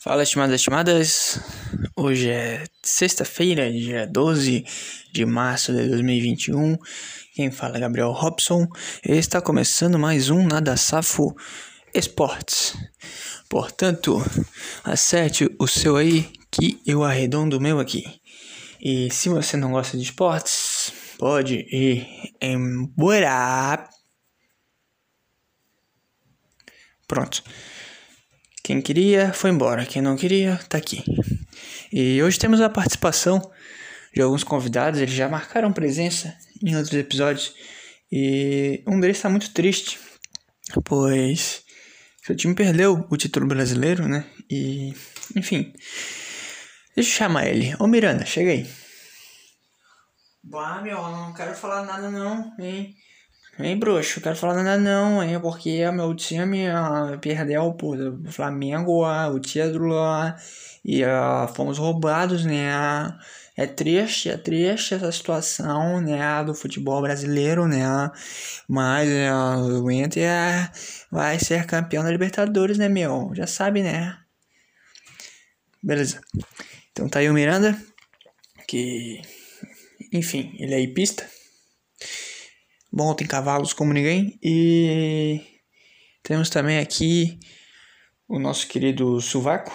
[0.00, 1.40] Fala, estimadas estimadas.
[1.94, 4.64] Hoje é sexta-feira, dia 12
[5.12, 6.78] de março de 2021.
[7.34, 8.66] Quem fala é Gabriel Robson.
[9.04, 11.36] E está começando mais um Nada Safo
[11.92, 12.74] Esportes.
[13.50, 14.24] Portanto,
[14.84, 18.04] acerte o seu aí que eu arredondo o meu aqui.
[18.80, 23.88] E se você não gosta de esportes, pode ir embora.
[27.06, 27.42] Pronto.
[28.68, 31.02] Quem queria foi embora, quem não queria tá aqui.
[31.90, 33.40] E hoje temos a participação
[34.14, 37.54] de alguns convidados, eles já marcaram presença em outros episódios.
[38.12, 39.98] E um deles está muito triste,
[40.84, 41.62] pois
[42.22, 44.26] seu time perdeu o título brasileiro, né?
[44.50, 44.92] E,
[45.34, 45.72] enfim.
[46.94, 47.74] Deixa eu chamar ele.
[47.78, 48.70] Ô Miranda, chega aí.
[50.44, 52.94] Bah, meu, não quero falar nada não, hein?
[53.60, 55.40] Hein, bruxo, quero falar nada não, hein?
[55.40, 60.32] Porque meu time uh, perdeu pro Flamengo, uh, o título, uh,
[60.84, 62.68] e uh, fomos roubados, né?
[63.56, 67.84] É triste, é triste essa situação, né, do futebol brasileiro, né?
[68.68, 70.70] Mas uh, o Inter
[71.10, 73.32] vai ser campeão da Libertadores, né, meu?
[73.34, 74.16] Já sabe, né?
[75.82, 76.20] Beleza.
[76.92, 77.76] Então tá aí o Miranda,
[78.68, 79.20] que,
[80.12, 81.26] enfim, ele é hipista
[82.90, 84.38] Bom, tem cavalos como ninguém.
[84.42, 85.42] E
[86.22, 87.38] temos também aqui
[88.26, 89.70] o nosso querido Suvaco.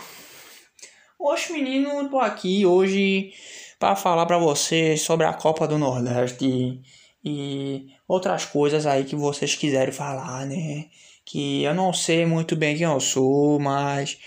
[1.20, 3.32] Oxe, menino, tô aqui hoje
[3.80, 6.82] para falar para vocês sobre a Copa do Nordeste
[7.24, 10.88] e outras coisas aí que vocês quiserem falar, né?
[11.24, 14.18] Que eu não sei muito bem quem eu sou, mas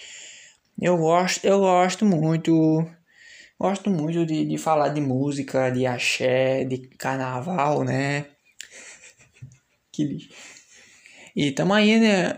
[0.80, 2.86] eu gosto, eu gosto muito,
[3.58, 8.35] gosto muito de, de falar de música, de axé, de carnaval, né?
[9.96, 10.28] Que lixo.
[11.34, 12.34] E tamo aí, né?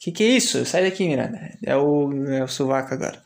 [0.00, 0.64] Que que é isso?
[0.64, 1.38] Sai daqui, Miranda.
[1.64, 3.22] É o, é o sovaco agora.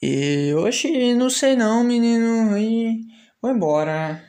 [0.00, 2.56] E hoje não sei não, menino.
[2.58, 3.00] E
[3.40, 4.24] vou embora.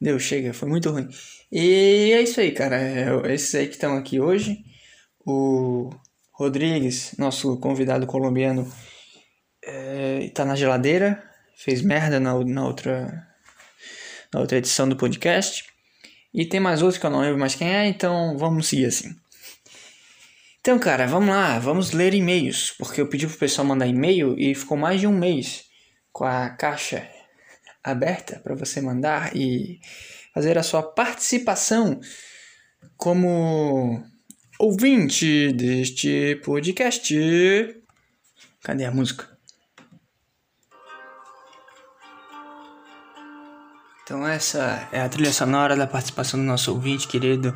[0.00, 1.08] Deu, chega, foi muito ruim.
[1.52, 2.76] E é isso aí, cara.
[2.80, 4.64] É, esses aí que estão aqui hoje.
[5.24, 5.90] O
[6.32, 8.70] Rodrigues, nosso convidado colombiano,
[9.64, 11.22] é, tá na geladeira.
[11.56, 13.26] Fez merda na, na outra
[14.34, 15.64] na outra edição do podcast.
[16.36, 19.16] E tem mais outros que eu não lembro mais quem é, então vamos seguir assim.
[20.60, 24.54] Então, cara, vamos lá, vamos ler e-mails, porque eu pedi pro pessoal mandar e-mail e
[24.54, 25.64] ficou mais de um mês
[26.12, 27.08] com a caixa
[27.82, 29.80] aberta para você mandar e
[30.34, 31.98] fazer a sua participação
[32.98, 34.04] como
[34.58, 37.14] ouvinte deste podcast.
[38.62, 39.35] Cadê a música?
[44.06, 47.52] Então essa é a trilha sonora da participação do nosso ouvinte querido.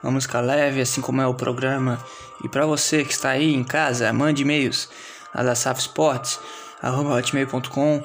[0.00, 1.98] Uma música leve, assim como é o programa.
[2.44, 4.88] E para você que está aí em casa, mande e-mails
[5.34, 5.56] a da
[7.16, 8.00] hotmail.com.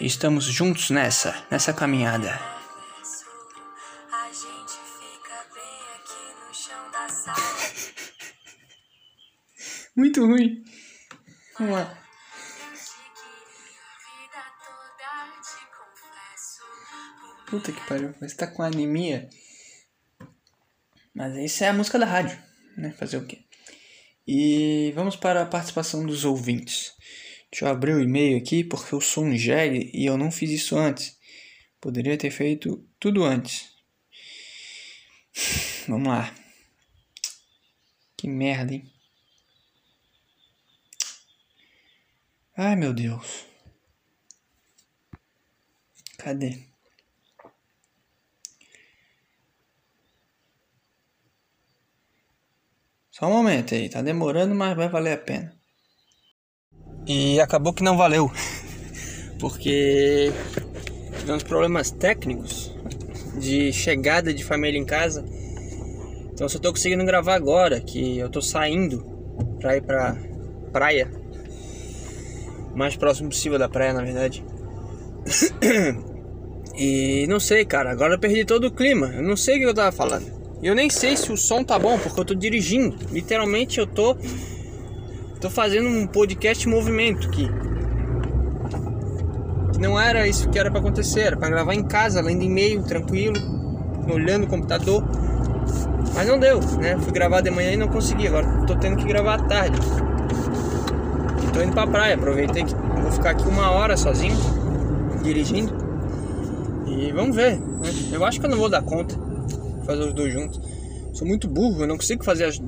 [0.00, 2.30] Estamos juntos nessa, nessa caminhada.
[9.96, 10.62] Muito ruim.
[11.58, 12.05] Vamos lá.
[17.46, 19.28] Puta que pariu, você tá com anemia.
[21.14, 22.36] Mas isso é a música da rádio,
[22.76, 22.92] né?
[22.92, 23.44] Fazer o quê?
[24.26, 26.92] E vamos para a participação dos ouvintes.
[27.50, 30.50] Deixa eu abrir o e-mail aqui porque eu sou um jegue e eu não fiz
[30.50, 31.16] isso antes.
[31.80, 33.70] Poderia ter feito tudo antes.
[35.86, 36.34] Vamos lá.
[38.16, 38.92] Que merda, hein?
[42.56, 43.44] Ai, meu Deus.
[46.18, 46.75] Cadê?
[53.18, 55.50] Só um momento aí, tá demorando, mas vai valer a pena.
[57.06, 58.30] E acabou que não valeu.
[59.40, 60.30] Porque
[61.18, 62.70] tivemos problemas técnicos
[63.40, 65.24] de chegada de família em casa.
[66.30, 69.02] Então só tô conseguindo gravar agora, que eu tô saindo
[69.60, 70.14] pra ir pra
[70.70, 71.10] praia.
[72.74, 74.44] Mais próximo possível da praia, na verdade.
[76.76, 79.06] e não sei, cara, agora eu perdi todo o clima.
[79.06, 80.35] Eu não sei o que eu tava falando.
[80.62, 82.96] Eu nem sei se o som tá bom, porque eu tô dirigindo.
[83.10, 84.16] Literalmente eu tô
[85.40, 87.48] tô fazendo um podcast movimento aqui.
[89.78, 93.36] Não era isso que era para acontecer, era para gravar em casa, lendo e-mail, tranquilo,
[94.10, 95.04] olhando o computador.
[96.14, 96.96] Mas não deu, né?
[97.00, 98.26] Fui gravar de manhã e não consegui.
[98.26, 99.78] Agora tô tendo que gravar à tarde.
[101.46, 104.36] E tô indo pra praia, aproveitei que vou ficar aqui uma hora sozinho,
[105.22, 105.76] dirigindo.
[106.86, 107.58] E vamos ver.
[107.58, 107.90] Né?
[108.10, 109.26] Eu acho que eu não vou dar conta
[109.86, 110.60] fazer os dois juntos.
[111.12, 112.58] Sou muito burro, eu não consigo fazer as,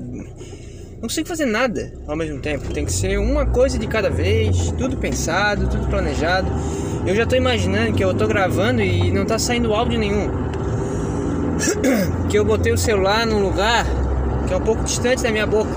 [0.99, 2.73] não consigo fazer nada ao mesmo tempo.
[2.73, 6.47] Tem que ser uma coisa de cada vez, tudo pensado, tudo planejado.
[7.05, 10.29] Eu já tô imaginando que eu tô gravando e não tá saindo áudio nenhum.
[12.29, 13.85] que eu botei o celular num lugar
[14.47, 15.69] que é um pouco distante da minha boca.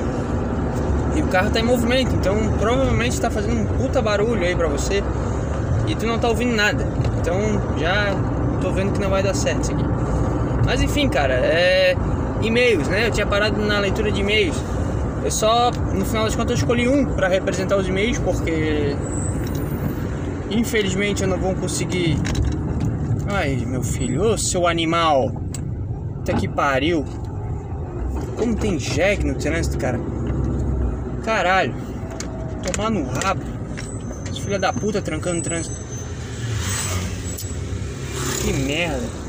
[1.15, 4.67] E o carro tá em movimento, então provavelmente tá fazendo um puta barulho aí pra
[4.67, 5.05] você.
[5.87, 6.87] E tu não tá ouvindo nada.
[7.21, 7.38] Então
[7.79, 8.17] já
[8.61, 9.85] tô vendo que não vai dar certo isso aqui.
[10.64, 11.97] Mas enfim, cara, é
[12.41, 13.06] e-mails, né?
[13.09, 14.56] Eu tinha parado na leitura de e-mails.
[15.25, 18.97] Eu só, no final das contas, eu escolhi um para representar os e-mails, porque
[20.50, 22.19] infelizmente eu não vou conseguir.
[23.29, 25.31] Ai, meu filho, ô seu animal!
[26.17, 27.05] Puta que pariu!
[28.37, 30.00] Como tem jegue no trânsito, cara?
[31.25, 31.75] Caralho!
[32.62, 33.43] Tomar no rabo!
[34.31, 35.76] Esse filho da puta trancando o trânsito.
[38.43, 39.22] Que merda!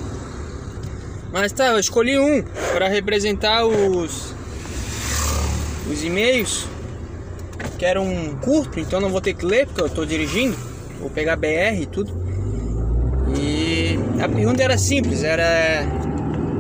[1.34, 4.36] Mas tá, eu escolhi um para representar os
[5.92, 6.68] os e-mails
[7.80, 8.06] que eram
[8.40, 10.56] curto, então não vou ter que ler porque eu estou dirigindo,
[11.00, 12.14] vou pegar BR e tudo.
[13.36, 15.84] E a pergunta era simples, era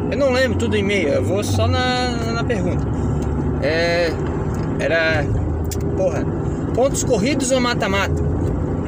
[0.10, 2.84] eu não lembro tudo e-mail, eu vou só na, na pergunta.
[3.62, 4.12] É,
[4.80, 5.24] era
[5.96, 6.26] porra,
[6.74, 8.20] pontos corridos ou mata-mata?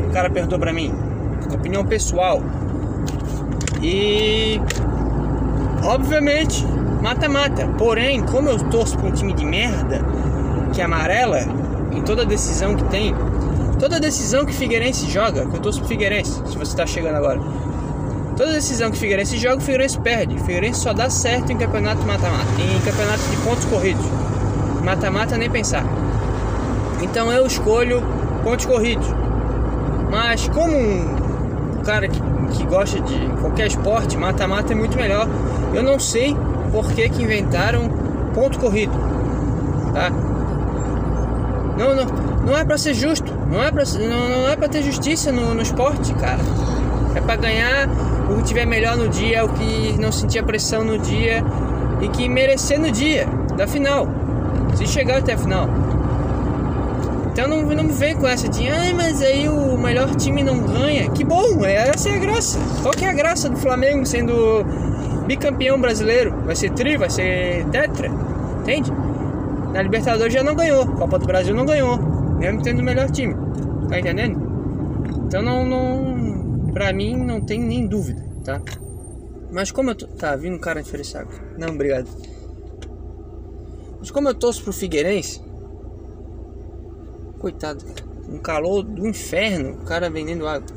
[0.10, 0.92] O cara perguntou para mim,
[1.54, 2.42] opinião pessoal.
[3.84, 4.60] E
[5.86, 6.66] obviamente
[7.02, 7.68] mata-mata.
[7.78, 10.04] Porém, como eu torço pra um time de merda,
[10.74, 11.42] que é amarela,
[11.92, 13.16] em toda decisão que tem,
[13.80, 17.40] toda decisão que Figueirense joga, que eu torço pro Figueirense, se você tá chegando agora.
[18.36, 20.36] Toda decisão que Figueirense joga, o Figueirense perde.
[20.36, 24.06] O Figueirense só dá certo em campeonato mata-mata, em campeonato de pontos corridos.
[24.84, 25.86] Mata-mata nem pensar.
[27.02, 28.04] Então eu escolho
[28.44, 29.08] pontos corridos.
[30.12, 35.28] Mas como um cara que, que gosta de qualquer esporte, mata-mata é muito melhor.
[35.74, 36.36] Eu não sei
[36.72, 37.90] por que, que inventaram
[38.34, 38.94] ponto corrido,
[39.94, 40.10] tá?
[41.78, 42.06] Não, não,
[42.46, 45.54] não é para ser justo, não é para não, não é para ter justiça no,
[45.54, 46.40] no esporte, cara.
[47.16, 47.88] É para ganhar
[48.30, 51.44] o que tiver melhor no dia, o que não sentir a pressão no dia
[52.02, 54.08] e que merecer no dia da final,
[54.76, 55.70] se chegar até a final.
[57.36, 61.12] Então não, não vem com essa de, ai, mas aí o melhor time não ganha.
[61.12, 62.58] Que bom, essa é a graça.
[62.82, 64.64] Qual que é a graça do Flamengo sendo
[65.28, 68.10] bicampeão brasileiro, vai ser tri, vai ser tetra,
[68.62, 68.90] entende?
[69.74, 71.98] Na Libertadores já não ganhou, Copa do Brasil não ganhou,
[72.38, 73.36] mesmo tendo o melhor time,
[73.90, 74.40] tá entendendo?
[75.28, 78.62] Então não, não, pra mim não tem nem dúvida, tá?
[79.52, 82.08] Mas como eu tô, tá vindo um cara água, não, obrigado.
[84.00, 85.42] Mas como eu torço pro Figueirense,
[87.46, 87.86] coitado,
[88.28, 90.68] um calor do inferno, o cara vendendo água.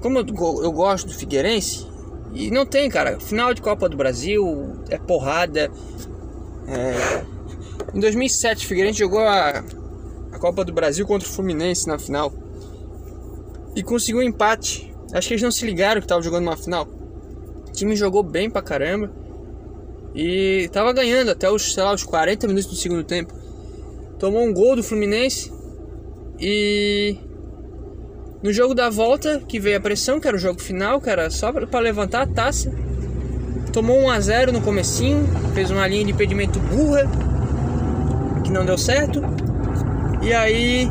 [0.00, 0.26] Como eu,
[0.62, 1.84] eu gosto do Figueirense,
[2.32, 3.18] e não tem, cara.
[3.18, 5.68] Final de Copa do Brasil é porrada.
[6.68, 7.24] É...
[7.92, 9.64] Em 2007, o Figueirense jogou a...
[10.30, 12.32] a Copa do Brasil contra o Fluminense na final.
[13.74, 14.94] E conseguiu um empate.
[15.12, 16.86] Acho que eles não se ligaram que tava jogando uma final.
[17.66, 19.10] O time jogou bem pra caramba.
[20.14, 23.34] E tava ganhando até os, sei lá, os 40 minutos do segundo tempo.
[24.18, 25.52] Tomou um gol do Fluminense.
[26.40, 27.16] E
[28.42, 31.30] no jogo da volta, que veio a pressão, que era o jogo final, que era
[31.30, 32.72] só para levantar a taça.
[33.72, 37.04] Tomou 1 a 0 no comecinho, fez uma linha de impedimento burra,
[38.44, 39.22] que não deu certo.
[40.22, 40.90] E aí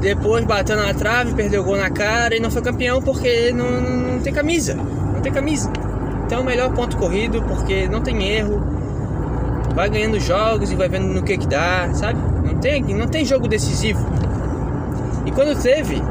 [0.00, 3.80] depois bateu na trave, perdeu o gol na cara e não foi campeão porque não,
[3.80, 4.74] não tem camisa.
[4.74, 5.70] Não tem camisa.
[6.24, 8.77] Então o melhor ponto corrido porque não tem erro.
[9.78, 12.18] Vai ganhando jogos e vai vendo no que que dá, sabe?
[12.44, 14.04] Não tem, não tem jogo decisivo.
[15.24, 16.02] E quando teve,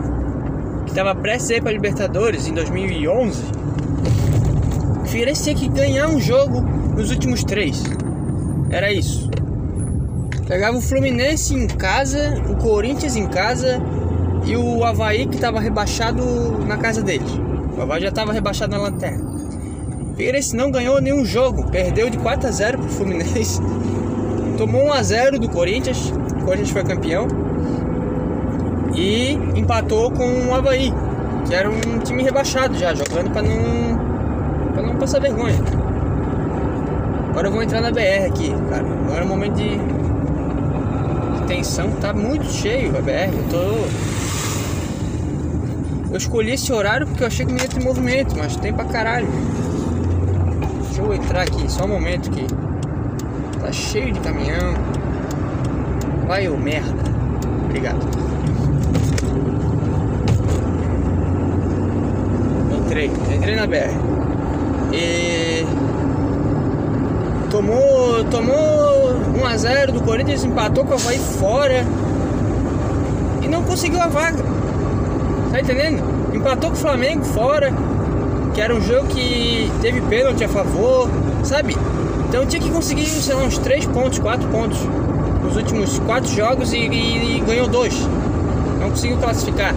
[0.86, 3.42] que estava prestes a ir para Libertadores em 2011,
[5.04, 6.62] o Figueirense tinha que ganhar um jogo
[6.96, 7.84] nos últimos três.
[8.70, 9.30] Era isso.
[10.48, 13.82] Pegava o Fluminense em casa, o Corinthians em casa
[14.46, 16.24] e o Havaí que estava rebaixado
[16.66, 17.34] na casa deles.
[17.78, 19.30] O Havaí já estava rebaixado na lanterna.
[20.18, 23.62] Figueirense não ganhou nenhum jogo, perdeu de 4 a 0 pro Fluminense.
[24.58, 27.28] Tomou 1 a 0 do Corinthians, o Corinthians foi campeão
[28.96, 30.92] e empatou com o Havaí,
[31.46, 34.08] que era um time rebaixado já, jogando para não
[34.74, 35.60] para não passar vergonha.
[37.30, 38.86] Agora eu vou entrar na BR aqui, cara.
[39.06, 43.38] Agora é o momento de, de tensão, tá muito cheio a BR.
[43.38, 44.18] Eu tô
[46.10, 48.86] eu escolhi esse horário porque eu achei que não ia ter movimento, mas tem pra
[48.86, 49.28] caralho.
[50.98, 52.44] Deixa eu entrar aqui, só um momento que
[53.62, 54.74] tá cheio de caminhão.
[56.25, 57.04] Vai, ô merda.
[57.66, 58.00] Obrigado.
[62.84, 63.94] entrei, entrei na BR.
[64.92, 65.68] E
[67.51, 71.86] Tomou, tomou 1x0 do Corinthians, empatou com o Havaí fora.
[73.44, 74.44] E não conseguiu a vaga.
[75.51, 76.01] Tá entendendo?
[76.34, 77.72] Empatou com o Flamengo fora.
[78.58, 81.08] Que era um jogo que teve pênalti a favor,
[81.44, 81.78] sabe?
[82.28, 84.80] Então tinha que conseguir, sei lá, uns 3 pontos, 4 pontos
[85.44, 87.94] nos últimos 4 jogos e, e, e ganhou 2.
[88.80, 89.76] Não conseguiu classificar.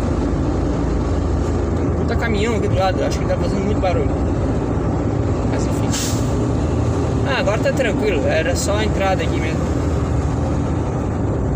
[1.76, 4.14] Tem um puta caminhão aqui do lado, acho que ele tá fazendo muito barulho.
[5.52, 5.90] Mas enfim.
[7.28, 9.60] Ah, agora tá tranquilo, era só a entrada aqui mesmo.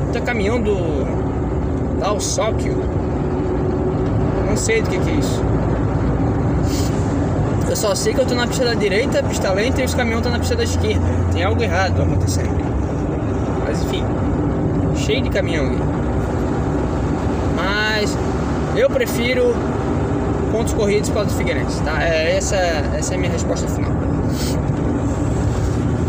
[0.09, 1.99] Puta caminhão do.
[1.99, 2.77] Dalsóquio.
[4.47, 5.54] Não sei do que, que é isso.
[7.75, 10.21] Eu só sei que eu tô na pista da direita, pista lenta e os caminhões
[10.21, 11.05] estão na pista da esquerda.
[11.33, 12.55] Tem algo errado acontecendo.
[13.65, 14.05] Mas enfim,
[14.95, 15.73] cheio de caminhão.
[17.57, 18.17] Mas
[18.77, 19.57] eu prefiro
[20.53, 22.01] pontos corridos para o Figueirense, tá?
[22.01, 23.91] É, essa, essa é a minha resposta final.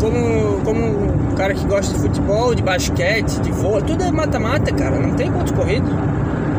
[0.00, 4.72] Como, como um cara que gosta de futebol, de basquete, de vôlei, tudo é mata-mata,
[4.72, 5.00] cara.
[5.00, 5.90] Não tem pontos corridos.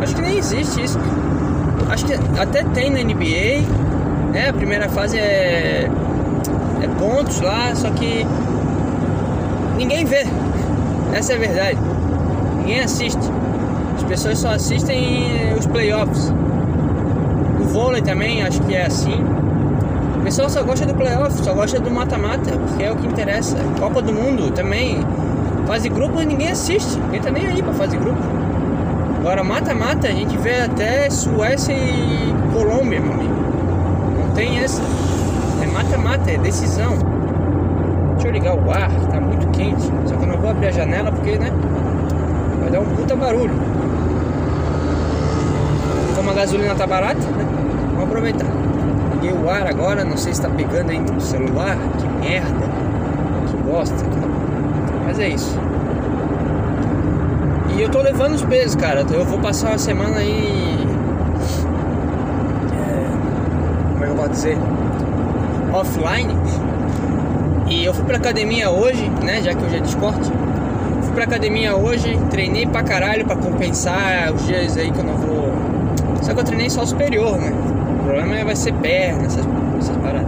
[0.02, 1.00] Acho que nem existe isso.
[1.90, 3.87] Acho que até tem na NBA,
[4.38, 4.50] né?
[4.50, 5.90] A primeira fase é,
[6.82, 8.26] é pontos lá, só que
[9.76, 10.26] ninguém vê.
[11.14, 11.78] Essa é a verdade.
[12.60, 13.32] Ninguém assiste.
[13.96, 16.32] As pessoas só assistem os playoffs.
[17.60, 19.24] O vôlei também, acho que é assim.
[20.20, 23.58] O pessoal só gosta do playoff, só gosta do mata-mata, porque é o que interessa.
[23.80, 25.04] Copa do Mundo também.
[25.66, 28.22] Fase grupo ninguém assiste, ninguém tá nem aí pra fase grupo.
[29.20, 33.47] Agora mata-mata a gente vê até Suécia e Colômbia, meu amigo.
[34.38, 34.84] Tem essa.
[35.64, 36.94] É mata-mata, é decisão.
[38.14, 39.82] Deixa eu ligar o ar, tá muito quente.
[40.06, 41.52] Só que eu não vou abrir a janela porque, né?
[42.62, 43.56] Vai dar um puta barulho.
[46.16, 47.48] Como a gasolina tá barata, né?
[47.94, 48.46] Vamos aproveitar.
[49.16, 51.76] Liguei o ar agora, não sei se tá pegando aí no celular.
[51.98, 52.68] Que merda.
[53.50, 54.06] Que bosta.
[55.04, 55.60] Mas é isso.
[57.76, 59.04] E eu tô levando os pesos, cara.
[59.12, 60.78] Eu vou passar uma semana aí.
[64.02, 64.58] É, posso dizer?
[65.72, 66.36] Offline.
[67.70, 69.42] E eu fui pra academia hoje, né?
[69.42, 70.32] Já que hoje é de esporte.
[71.04, 75.16] Fui pra academia hoje, treinei pra caralho pra compensar os dias aí que eu não
[75.16, 75.54] vou.
[76.22, 77.54] Só que eu treinei só o superior, né?
[78.00, 79.46] O problema é vai ser perna, essas,
[79.80, 80.28] essas paradas.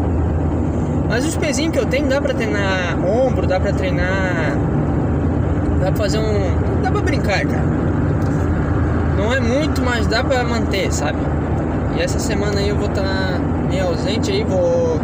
[1.08, 4.56] Mas os pezinhos que eu tenho dá pra treinar ombro, dá pra treinar.
[5.80, 6.82] Dá pra fazer um.
[6.84, 7.64] Dá pra brincar, cara.
[9.18, 11.18] Não é muito, mas dá pra manter, sabe?
[11.98, 15.00] E essa semana aí eu vou estar tá meio ausente aí, vou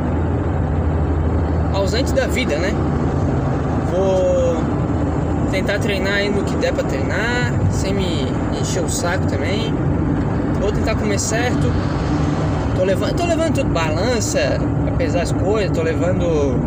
[1.73, 2.73] ausente da vida, né?
[3.91, 4.57] Vou
[5.51, 8.27] tentar treinar aí no que der pra treinar, sem me
[8.59, 9.73] encher o saco também.
[10.59, 11.71] Vou tentar comer certo.
[12.75, 16.59] Tô levando, tô levando tudo, balança, apesar as coisas, tô levando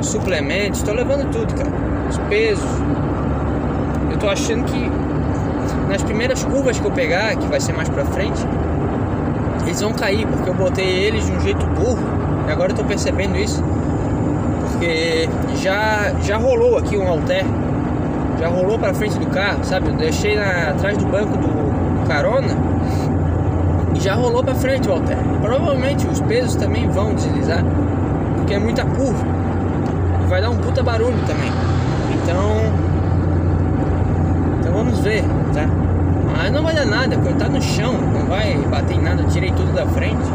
[0.00, 1.70] suplementos, tô levando tudo, cara.
[2.08, 2.64] Os pesos.
[4.10, 4.90] Eu tô achando que
[5.88, 8.46] nas primeiras curvas que eu pegar, que vai ser mais pra frente,
[9.66, 11.98] eles vão cair, porque eu botei eles de um jeito burro.
[12.48, 13.62] E agora eu tô percebendo isso
[14.76, 17.44] porque já, já rolou aqui um alter,
[18.38, 19.88] já rolou para frente do carro, sabe?
[19.88, 22.56] Eu deixei na, atrás do banco do, carona
[23.94, 25.16] e já rolou para frente o alter.
[25.40, 27.64] Provavelmente os pesos também vão deslizar,
[28.36, 29.24] porque é muita curva
[30.22, 31.50] e vai dar um puta barulho também.
[32.22, 32.56] Então,
[34.60, 35.85] então vamos ver, tá?
[36.36, 39.28] Mas não vai dar nada, porque tá no chão, não vai bater em nada, eu
[39.28, 40.30] tirei tudo da frente.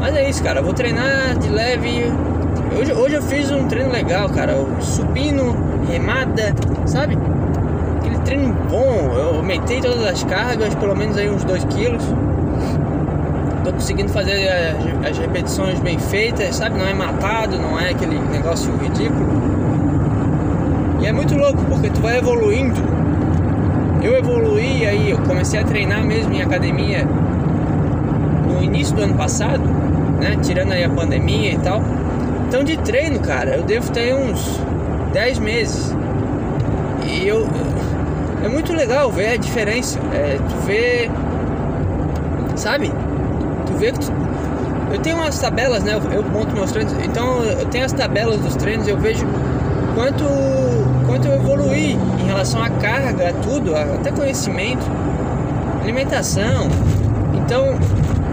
[0.00, 0.60] Mas é isso, cara.
[0.60, 2.12] Eu vou treinar de leve
[2.78, 4.54] Hoje, hoje eu fiz um treino legal, cara.
[4.80, 5.56] Subindo,
[5.90, 7.16] remada, sabe?
[7.98, 9.14] Aquele treino bom.
[9.14, 12.04] Eu aumentei todas as cargas, pelo menos aí uns 2 quilos.
[13.64, 16.76] Tô conseguindo fazer as, as repetições bem feitas, sabe?
[16.78, 19.26] Não é matado, não é aquele negócio ridículo.
[21.00, 22.80] E é muito louco, porque tu vai evoluindo.
[24.06, 27.04] Eu evoluí aí, eu comecei a treinar mesmo em academia
[28.46, 29.64] no início do ano passado,
[30.20, 30.38] né?
[30.44, 31.82] Tirando aí a pandemia e tal.
[32.46, 34.60] Então de treino, cara, eu devo ter uns
[35.12, 35.92] 10 meses.
[37.04, 37.48] E eu.
[38.44, 39.98] É muito legal ver a diferença.
[40.14, 41.10] É, tu vê.
[42.54, 42.92] Sabe?
[43.66, 44.12] Tu vê que tu,
[44.92, 45.94] eu tenho umas tabelas, né?
[45.94, 46.92] Eu, eu monto meus treinos.
[47.04, 49.26] Então eu tenho as tabelas dos treinos, eu vejo
[49.96, 50.24] quanto,
[51.06, 54.84] quanto eu evoluí em relação à carga, tudo, até conhecimento,
[55.82, 56.68] alimentação.
[57.34, 57.74] Então.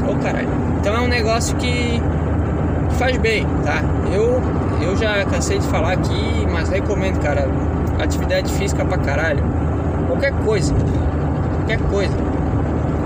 [0.07, 0.49] Oh caralho.
[0.79, 2.01] Então é um negócio que
[2.99, 3.81] faz bem, tá?
[4.13, 4.41] Eu,
[4.81, 7.47] eu já cansei de falar aqui, mas recomendo, cara.
[7.99, 9.41] Atividade física pra caralho.
[10.07, 10.73] Qualquer coisa.
[11.55, 12.13] Qualquer coisa.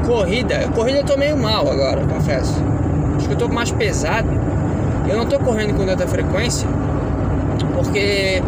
[0.07, 0.67] Corrida.
[0.73, 2.55] Corrida eu tô meio mal agora, confesso.
[3.17, 4.27] Acho que eu tô mais pesado.
[5.07, 6.67] Eu não tô correndo com tanta frequência.
[7.87, 8.43] Porque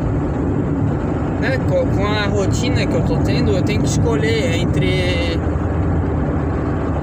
[1.39, 5.39] né, com a rotina que eu tô tendo, eu tenho que escolher entre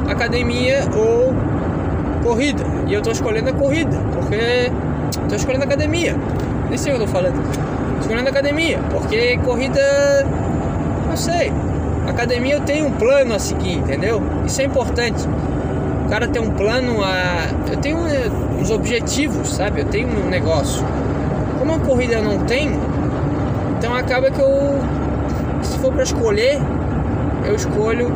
[0.07, 1.35] academia ou
[2.23, 2.63] corrida.
[2.87, 4.71] E eu tô escolhendo a corrida, porque
[5.29, 6.15] tô escolhendo a academia.
[6.69, 7.43] Nem sei o que eu tô falando.
[7.95, 9.81] Tô escolhendo a academia, porque corrida
[11.09, 11.51] não sei.
[12.07, 14.23] Academia eu tenho um plano a seguir, entendeu?
[14.45, 15.27] Isso é importante.
[16.05, 17.49] O cara tem um plano a.
[17.71, 17.99] Eu tenho
[18.61, 19.81] uns objetivos, sabe?
[19.81, 20.85] Eu tenho um negócio.
[21.67, 22.81] Como a corrida não tenho,
[23.77, 24.79] então acaba que eu.
[25.65, 26.61] Se for para escolher,
[27.45, 28.15] eu escolho.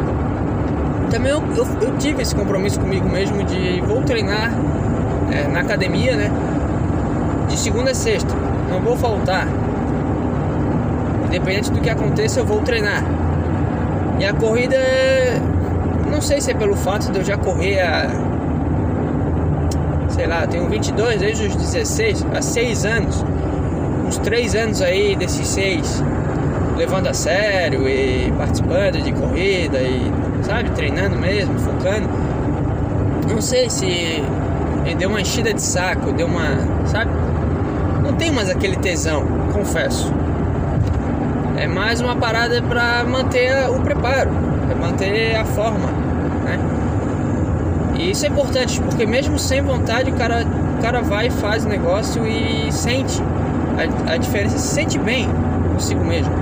[1.11, 4.53] Também eu, eu, eu, tive esse compromisso comigo mesmo de vou treinar
[5.33, 6.31] é, na academia, né?
[7.49, 8.33] De segunda a sexta.
[8.71, 9.49] Não vou faltar.
[11.27, 13.03] Independente do que aconteça, eu vou treinar.
[14.21, 14.77] E a corrida,
[16.09, 18.11] não sei se é pelo fato de eu já correr há.
[20.11, 23.25] Sei lá, tenho 22 desde os 16, há 6 anos.
[24.11, 26.03] Uns 3 anos aí desses 6
[26.77, 30.11] levando a sério e participando de corrida e,
[30.43, 32.09] sabe, treinando mesmo, focando.
[33.31, 34.21] Não sei se
[34.83, 36.43] me deu uma enchida de saco, deu uma,
[36.87, 37.09] sabe?
[38.03, 40.13] Não tem mais aquele tesão, confesso.
[41.57, 44.33] É mais uma parada para manter o preparo,
[44.81, 45.87] manter a forma,
[46.45, 46.59] né?
[47.97, 50.45] E isso é importante, porque mesmo sem vontade o cara,
[50.77, 53.23] o cara vai e faz o negócio e sente
[53.81, 55.29] a, a diferença, se sente bem
[55.73, 56.33] consigo mesmo.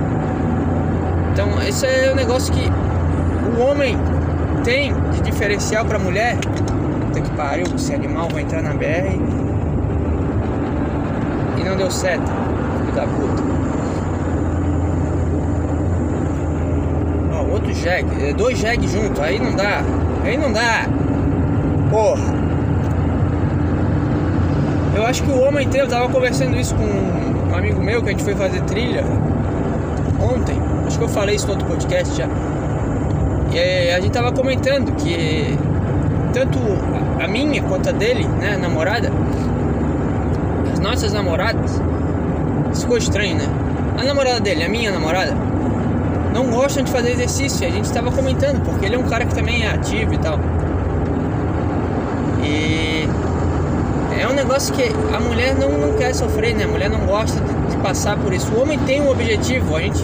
[1.33, 2.69] Então esse é o negócio que
[3.57, 3.97] o homem
[4.63, 6.37] tem de diferencial para mulher.
[6.37, 9.19] Puta que pariu, esse animal vai entrar na BR
[11.57, 12.31] e não deu certo,
[12.79, 13.49] filho da puta.
[17.51, 19.81] outro jegue, é dois jegues juntos, aí não dá,
[20.23, 20.85] aí não dá,
[21.89, 22.38] porra.
[25.09, 28.11] Acho que o homem inteiro, eu tava conversando isso com um amigo meu que a
[28.11, 29.03] gente foi fazer trilha
[30.21, 32.27] ontem, acho que eu falei isso no outro podcast já.
[33.51, 35.57] E a gente tava comentando que
[36.31, 36.59] tanto
[37.19, 39.11] a minha quanto a dele, né, a namorada,
[40.71, 41.81] as nossas namoradas,
[42.79, 43.47] ficou estranho, né?
[43.97, 45.33] A namorada dele, a minha namorada,
[46.35, 47.67] não gostam de fazer exercício.
[47.67, 50.39] A gente estava comentando, porque ele é um cara que também é ativo e tal.
[52.43, 52.88] E
[54.19, 54.83] é um negócio que
[55.15, 56.65] a mulher não, não quer sofrer, né?
[56.65, 58.51] A mulher não gosta de, de passar por isso.
[58.53, 59.77] O homem tem um objetivo.
[59.77, 60.03] A gente,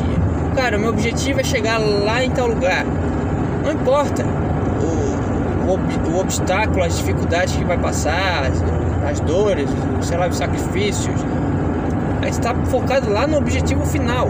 [0.56, 2.86] cara, o meu objetivo é chegar lá em tal lugar.
[3.62, 4.24] Não importa
[4.82, 9.70] o, o, o obstáculo, as dificuldades que vai passar, as, as dores,
[10.02, 11.16] sei lá, os sacrifícios.
[12.22, 14.30] A gente está focado lá no objetivo final.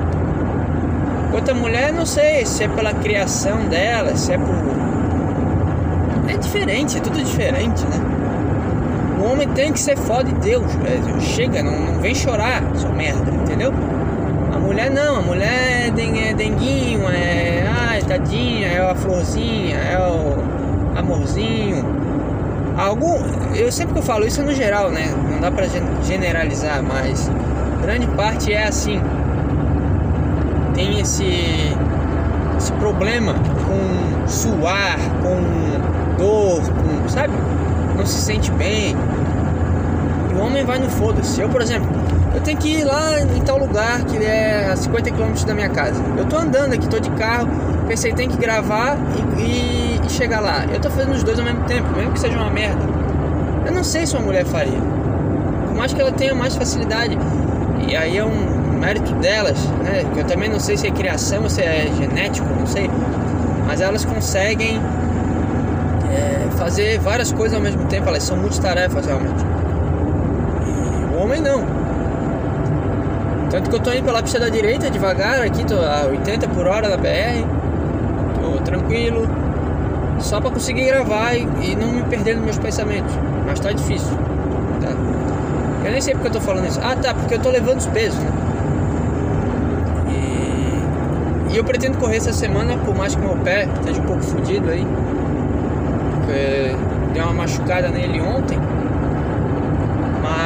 [1.31, 4.55] Outra mulher, não sei se é pela criação dela, se é por.
[6.27, 8.14] É diferente, é tudo diferente, né?
[9.25, 10.65] O homem tem que ser foda de Deus.
[11.19, 13.73] Chega, não, não vem chorar, sua merda, entendeu?
[14.53, 17.67] A mulher não, a mulher é, é denguinho, é.
[17.89, 21.83] Ai, tadinha, é a florzinha, é o amorzinho.
[22.77, 23.17] Algum.
[23.55, 25.13] Eu sempre que eu falo isso é no geral, né?
[25.31, 25.65] Não dá pra
[26.03, 27.29] generalizar, mas
[27.81, 29.01] grande parte é assim
[30.75, 31.23] tem esse,
[32.57, 37.33] esse problema com suar, com dor, com, sabe?
[37.97, 38.95] Não se sente bem.
[40.35, 41.39] O homem vai no foda-se.
[41.39, 41.89] Eu, por exemplo,
[42.33, 45.69] eu tenho que ir lá em tal lugar que é a 50 km da minha
[45.69, 46.01] casa.
[46.17, 47.47] Eu tô andando aqui, tô de carro,
[47.87, 48.97] pensei, tem que gravar
[49.37, 50.65] e, e, e chegar lá.
[50.65, 52.81] Eu tô fazendo os dois ao mesmo tempo, mesmo que seja uma merda.
[53.65, 54.79] Eu não sei se uma mulher faria.
[55.67, 57.17] Por mais que ela tenha mais facilidade.
[57.87, 60.05] E aí é um, mérito delas, né?
[60.15, 62.89] Eu também não sei se é criação ou se é genético, não sei.
[63.65, 64.79] Mas elas conseguem
[66.11, 69.43] é, fazer várias coisas ao mesmo tempo, elas são multitarefas realmente.
[71.45, 71.63] E não.
[73.51, 76.65] Tanto que eu tô indo pela pista da direita devagar aqui, tô a 80 por
[76.65, 77.45] hora na BR,
[78.41, 79.27] tô tranquilo,
[80.19, 83.13] só para conseguir gravar e, e, não me perder nos meus pensamentos.
[83.45, 84.17] Mas tá difícil.
[84.81, 84.89] Tá?
[85.85, 86.79] Eu nem sei porque eu tô falando isso.
[86.83, 88.31] Ah tá, porque eu tô levando os pesos, né?
[91.51, 94.69] E eu pretendo correr essa semana, por mais que meu pé esteja um pouco fodido
[94.69, 94.85] aí.
[96.15, 96.75] Porque
[97.13, 98.59] deu uma machucada nele ontem.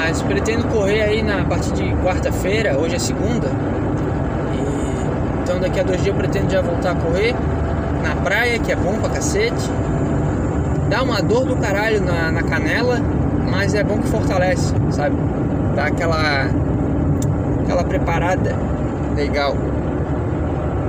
[0.10, 3.48] Mas pretendo correr aí na partir de quarta-feira, hoje é segunda.
[3.48, 7.36] E, então daqui a dois dias eu pretendo já voltar a correr
[8.02, 9.69] na praia, que é bom pra cacete.
[10.89, 13.00] Dá uma dor do caralho na, na canela,
[13.52, 15.15] mas é bom que fortalece, sabe?
[15.76, 16.48] Dá aquela
[17.63, 18.56] aquela preparada
[19.15, 19.54] legal.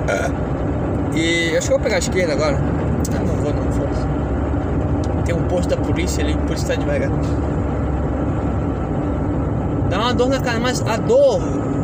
[0.09, 0.31] É.
[1.15, 2.59] E acho que eu vou pegar a esquerda agora.
[3.15, 4.07] Ah, não vou não, foda-se.
[5.27, 7.11] Tem um posto da polícia ali, por isso tá devagar.
[9.91, 11.41] Dá uma dor na cara, mas a dor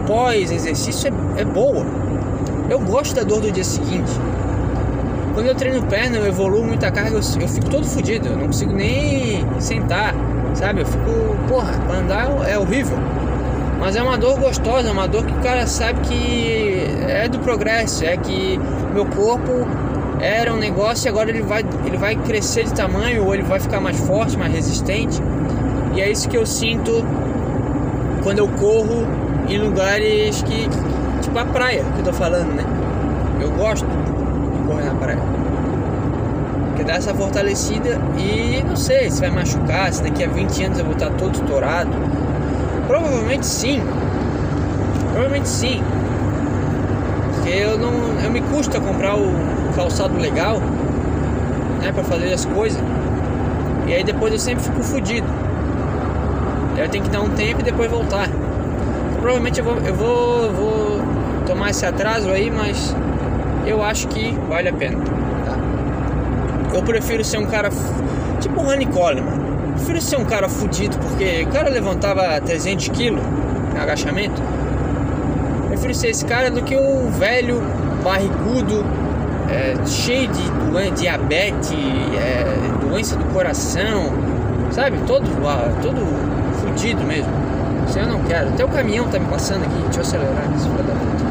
[0.06, 1.84] pós-exercício é, é boa.
[2.70, 4.12] Eu gosto da dor do dia seguinte.
[5.34, 8.46] Quando eu treino perna, eu evoluo muita carga, eu, eu fico todo fodido, eu não
[8.46, 10.14] consigo nem sentar,
[10.54, 10.82] sabe?
[10.82, 11.04] Eu fico,
[11.48, 12.96] porra, andar é horrível.
[13.80, 17.40] Mas é uma dor gostosa, é uma dor que o cara sabe que é do
[17.40, 18.58] progresso, é que
[18.94, 19.66] meu corpo
[20.20, 23.58] era um negócio e agora ele vai, ele vai crescer de tamanho ou ele vai
[23.60, 25.20] ficar mais forte, mais resistente.
[25.94, 27.04] E é isso que eu sinto
[28.26, 29.06] quando eu corro
[29.48, 30.68] em lugares que.
[31.22, 32.64] Tipo a praia que eu tô falando, né?
[33.40, 35.20] Eu gosto de correr na praia.
[36.66, 40.78] Porque dá essa fortalecida e não sei se vai machucar, se daqui a 20 anos
[40.80, 41.92] eu vou estar todo estourado.
[42.88, 43.80] Provavelmente sim.
[45.12, 45.80] Provavelmente sim.
[47.32, 47.92] Porque eu não.
[48.24, 49.30] Eu me custa comprar o
[49.76, 50.58] calçado legal,
[51.80, 51.92] né?
[51.92, 52.82] Pra fazer as coisas.
[53.86, 55.45] E aí depois eu sempre fico fodido.
[56.76, 58.28] Eu tenho que dar um tempo e depois voltar.
[59.20, 61.00] Provavelmente eu vou, eu vou, vou
[61.46, 62.94] tomar esse atraso aí, mas
[63.66, 64.98] eu acho que vale a pena.
[65.44, 65.56] Tá?
[66.74, 67.70] Eu prefiro ser um cara
[68.40, 69.46] tipo o Rani Coleman.
[69.74, 73.22] Prefiro ser um cara fudido porque o cara levantava 300 quilos
[73.74, 74.40] no agachamento.
[75.68, 77.62] Prefiro ser esse cara do que o velho
[78.02, 78.84] barrigudo
[79.50, 82.44] é, cheio de diabetes, é,
[82.86, 84.12] doença do coração,
[84.70, 84.98] sabe?
[85.06, 85.24] Todo,
[85.82, 86.35] todo
[86.76, 87.32] fudido mesmo.
[87.88, 88.50] Isso eu não quero.
[88.50, 89.82] Até o caminhão tá me passando aqui.
[89.84, 91.24] Deixa eu acelerar, esse filho da puta.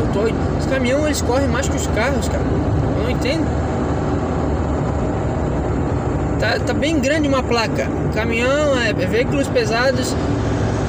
[0.00, 0.58] Eu tô.
[0.58, 2.42] Os caminhões eles correm mais que os carros, cara.
[2.96, 3.46] Eu não entendo.
[6.40, 7.88] Tá, tá bem grande uma placa.
[8.14, 10.14] Caminhão é, é veículos pesados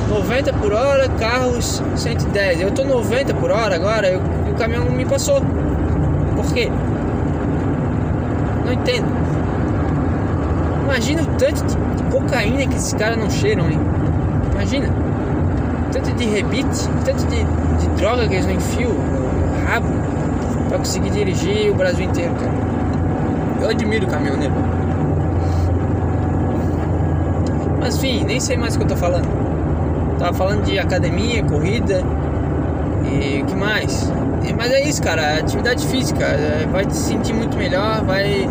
[0.10, 2.62] 90 por hora, carros 110.
[2.62, 4.20] Eu tô 90 por hora agora, eu,
[4.50, 5.42] o caminhão me passou.
[6.36, 6.72] Por quê?
[8.66, 9.29] Não entendo.
[10.90, 13.80] Imagina o tanto de cocaína que esses caras não cheiram, hein?
[14.54, 14.90] Imagina.
[15.92, 19.88] Tanto de rebite, tanto de, de droga que eles não enfiam no rabo
[20.68, 22.52] pra conseguir dirigir o Brasil inteiro, cara.
[23.62, 24.54] Eu admiro o caminhoneiro.
[27.80, 29.28] Mas enfim, nem sei mais o que eu tô falando.
[30.18, 32.02] Tava falando de academia, corrida
[33.06, 34.12] e o que mais?
[34.58, 35.38] Mas é isso, cara.
[35.38, 38.50] Atividade física é, vai te sentir muito melhor, vai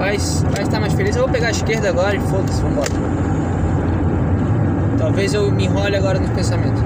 [0.00, 1.14] vai, vai estar mais feliz.
[1.14, 2.88] Eu vou pegar a esquerda agora e foda-se, vambora.
[4.98, 6.82] Talvez eu me enrole agora nos pensamentos.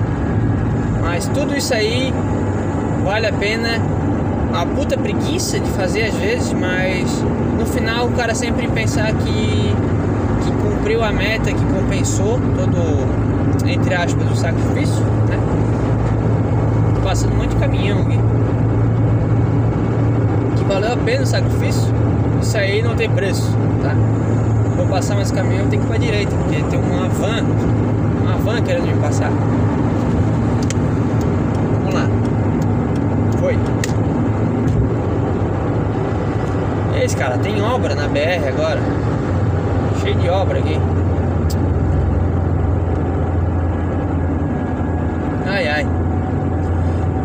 [1.00, 2.12] Mas tudo isso aí
[3.04, 3.80] vale a pena.
[4.52, 7.10] A puta preguiça de fazer às vezes, mas
[7.58, 9.74] no final o cara sempre pensar que,
[10.44, 15.36] que cumpriu a meta, que compensou todo, entre aspas, o sacrifício, né?
[17.02, 18.18] Passando um monte de caminhão aqui.
[20.56, 22.03] Que valeu a pena o sacrifício
[22.44, 23.94] isso aí não tem preço, tá?
[24.76, 27.42] Vou passar mais caminhão, tem que ir pra direita, porque tem uma van,
[28.20, 29.30] uma van querendo me passar.
[31.80, 32.06] Vamos lá.
[33.40, 33.58] Foi.
[36.94, 38.80] É esse cara, tem obra na BR agora.
[40.02, 40.78] Cheio de obra aqui.
[45.46, 45.86] Ai ai.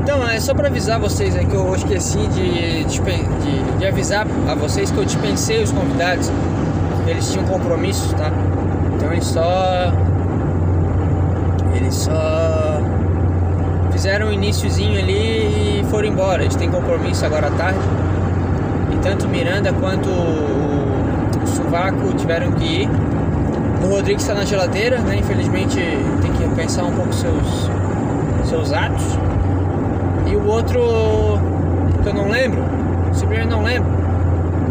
[0.02, 4.56] Então, é só para avisar vocês aí que eu esqueci de, de, de, avisar a
[4.56, 6.32] vocês que eu dispensei os convidados.
[7.06, 8.32] Eles tinham compromissos, tá?
[8.96, 9.92] Então eles só.
[11.76, 12.82] Eles só
[13.92, 16.42] fizeram um iníciozinho ali e foram embora.
[16.42, 17.80] Eles têm compromisso agora à tarde.
[18.94, 22.90] E tanto Miranda quanto o Suvaco tiveram que ir.
[23.84, 25.18] O Rodrigo está na geladeira, né?
[25.18, 25.76] Infelizmente
[26.22, 27.70] tem que pensar um pouco seus,
[28.48, 29.20] seus atos.
[30.50, 30.82] Outro
[32.02, 32.64] que eu não lembro,
[33.14, 33.88] simplesmente não lembro.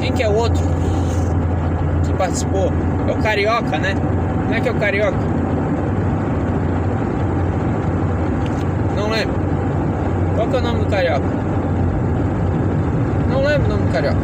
[0.00, 0.60] Quem que é o outro
[2.04, 2.72] que participou?
[3.06, 3.94] É o Carioca, né?
[4.42, 5.16] Como é que é o Carioca?
[8.96, 9.34] Não lembro.
[10.34, 11.26] Qual que é o nome do Carioca?
[13.30, 14.18] Não lembro o nome do Carioca.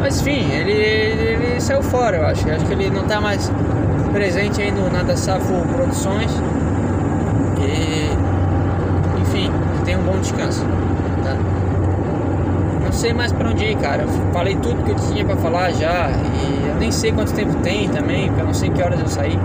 [0.00, 2.48] Mas enfim, ele, ele saiu fora, eu acho.
[2.48, 3.52] Eu acho que ele não tá mais
[4.14, 6.32] presente aí no Nada Safo Produções.
[7.60, 7.98] E
[9.88, 10.64] tenha um bom descanso,
[11.22, 11.36] tá?
[12.84, 14.02] Não sei mais para onde ir, cara.
[14.02, 17.54] Eu falei tudo que eu tinha para falar já e eu nem sei quanto tempo
[17.56, 19.38] tem também, eu não sei que horas eu saí.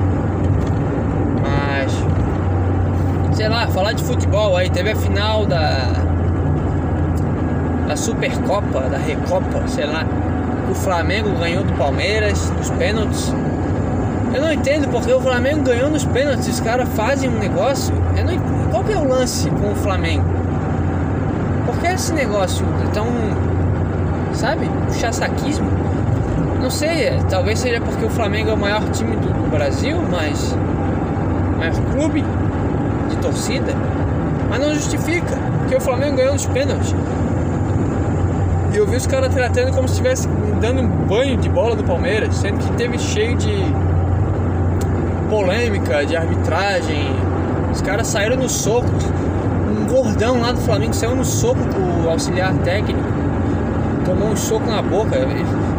[1.42, 1.92] Mas
[3.36, 6.04] sei lá, falar de futebol aí, teve a final da
[7.88, 10.06] da Supercopa, da Recopa, sei lá.
[10.72, 13.34] O Flamengo ganhou do Palmeiras nos pênaltis.
[14.34, 17.94] Eu não entendo porque o Flamengo ganhou nos pênaltis, os caras fazem um negócio.
[18.18, 20.43] Eu não, qual que é o lance com o Flamengo?
[21.94, 23.08] Esse negócio tão.
[24.34, 24.70] Sabe?
[24.88, 25.70] Puxa-saquismo?
[26.60, 30.56] Não sei, é, talvez seja porque o Flamengo é o maior time do, Brasil, mas.
[31.58, 32.24] maior clube.
[33.22, 33.74] torcida,
[34.50, 36.94] mas não justifica, porque o Flamengo ganhou nos pênaltis.
[38.74, 40.28] E eu vi os caras tratando como se estivesse
[40.60, 43.54] dando um banho de bola do Palmeiras, sendo que teve cheio de
[45.30, 47.12] polêmica, de arbitragem.
[47.72, 48.88] Os caras saíram no soco.
[50.04, 53.00] Gordão lá do Flamengo saiu no soco com o auxiliar técnico.
[54.04, 55.18] Tomou um soco na boca.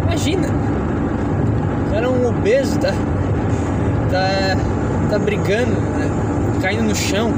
[0.03, 0.49] Imagina.
[0.49, 2.93] O cara é um obeso, tá?
[4.11, 4.57] Tá,
[5.11, 6.11] tá brigando, né?
[6.63, 7.31] caindo no chão.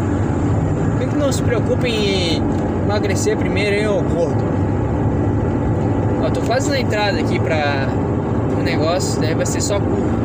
[0.92, 2.40] Por que, que não se preocupa em
[2.85, 4.44] emagrecer primeiro, hein, ô gordo?
[6.25, 7.88] Ó, tô quase na entrada aqui pra
[8.57, 10.16] o negócio, daí vai ser só curva.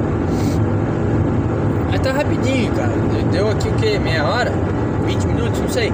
[1.90, 2.92] Mas tá rapidinho, cara.
[3.32, 3.98] Deu aqui o que?
[3.98, 4.52] Meia hora?
[5.08, 5.60] 20 minutos?
[5.60, 5.92] Não sei.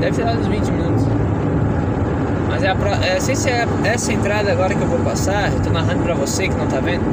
[0.00, 1.04] Deve, ter dado uns 20 minutos.
[2.48, 2.88] Mas é a pro...
[2.88, 6.48] é, sem ser essa entrada agora que eu vou passar, eu tô narrando pra você
[6.48, 7.04] que não tá vendo.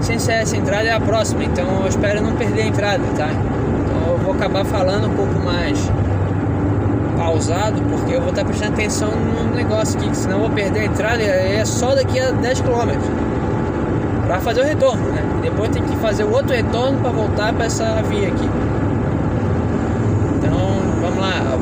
[0.00, 3.28] Sem ser essa entrada é a próxima, então eu espero não perder a entrada, tá?
[3.30, 5.90] Então eu vou acabar falando um pouco mais
[7.16, 10.84] pausado, porque eu vou estar prestando atenção no negócio aqui, senão eu vou perder a
[10.84, 12.92] entrada é só daqui a 10 km
[14.26, 15.22] para fazer o retorno, né?
[15.42, 18.48] Depois tem que fazer o outro retorno para voltar para essa via aqui.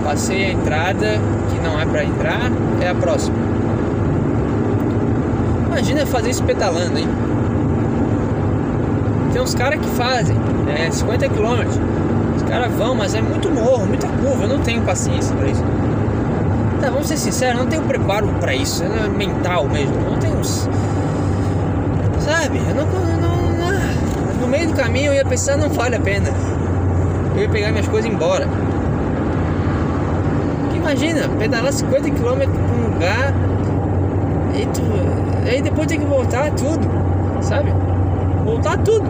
[0.04, 1.18] Passei a entrada,
[1.50, 2.50] que não é para entrar,
[2.80, 3.36] é a próxima.
[5.66, 7.08] Imagina fazer isso pedalando, hein?
[9.32, 10.36] Tem uns caras que fazem
[10.68, 11.96] é, 50 km
[12.46, 15.62] caras vão, mas é muito morro, muita curva, eu não tenho paciência para isso.
[16.80, 20.42] Tá, vamos ser sinceros, não tenho preparo para isso, é mental mesmo, não tenho.
[20.44, 20.70] Sabe,
[22.68, 23.70] eu não, não, não,
[24.40, 26.28] No meio do caminho eu ia pensar, não vale a pena.
[27.34, 28.46] Eu ia pegar minhas coisas e ir embora.
[30.86, 33.34] Imagina, pedalar 50 km para um lugar
[34.54, 34.82] e tu,
[35.50, 36.88] aí depois tem que voltar tudo,
[37.42, 37.74] sabe?
[38.44, 39.04] Voltar tudo,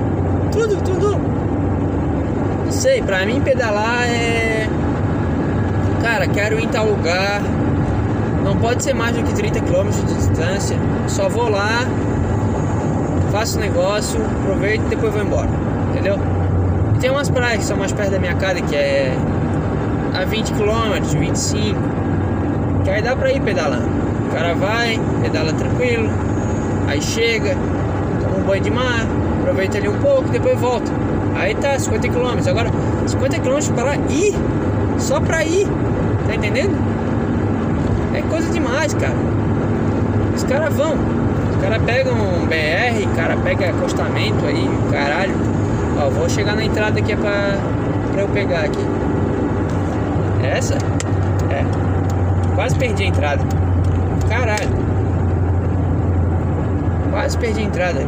[0.50, 1.20] tudo, tudo.
[2.64, 4.66] Não sei, pra mim pedalar é.
[6.02, 7.42] Cara, quero ir em tal lugar.
[8.42, 10.78] Não pode ser mais do que 30 km de distância.
[11.08, 11.86] Só vou lá,
[13.30, 15.50] faço negócio, aproveito e depois vou embora.
[15.90, 16.18] Entendeu?
[16.94, 19.14] E tem umas praias que são mais perto da minha casa que é
[20.16, 21.78] a 20 km, 25.
[22.84, 23.86] Que aí dá pra ir pedalando.
[24.28, 26.08] O cara vai, pedala tranquilo,
[26.86, 27.56] aí chega,
[28.22, 29.06] toma um banho de mar,
[29.40, 30.90] aproveita ali um pouco, depois volta.
[31.34, 32.48] Aí tá 50 km.
[32.48, 32.70] Agora,
[33.06, 34.34] 50 km para ir,
[34.98, 35.66] só pra ir,
[36.26, 36.74] tá entendendo?
[38.14, 39.14] É coisa demais, cara.
[40.34, 45.34] Os caras vão, os caras pegam um BR, cara pega acostamento aí, caralho.
[45.98, 47.58] Ó, vou chegar na entrada aqui é pra,
[48.12, 48.84] pra eu pegar aqui.
[50.46, 50.74] Essa?
[51.50, 52.54] É.
[52.54, 53.44] Quase perdi a entrada.
[54.28, 54.68] Caralho.
[57.10, 58.00] Quase perdi a entrada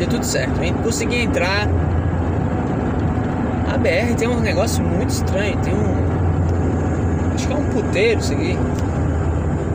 [0.00, 0.74] deu tudo certo, hein?
[0.82, 1.68] Consegui entrar.
[3.72, 7.34] A BR tem um negócio muito estranho, tem um.
[7.34, 8.58] Acho que é um puteiro isso aqui.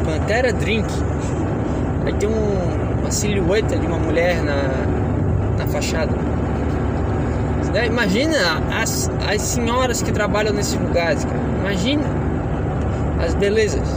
[0.03, 0.87] Pantera Drink.
[2.05, 4.55] Aí tem um, uma silhueta de uma mulher na,
[5.57, 6.11] na fachada.
[7.83, 8.37] Imagina
[8.71, 11.39] as, as senhoras que trabalham nesses lugares, cara.
[11.59, 12.03] Imagina
[13.19, 13.87] as belezas.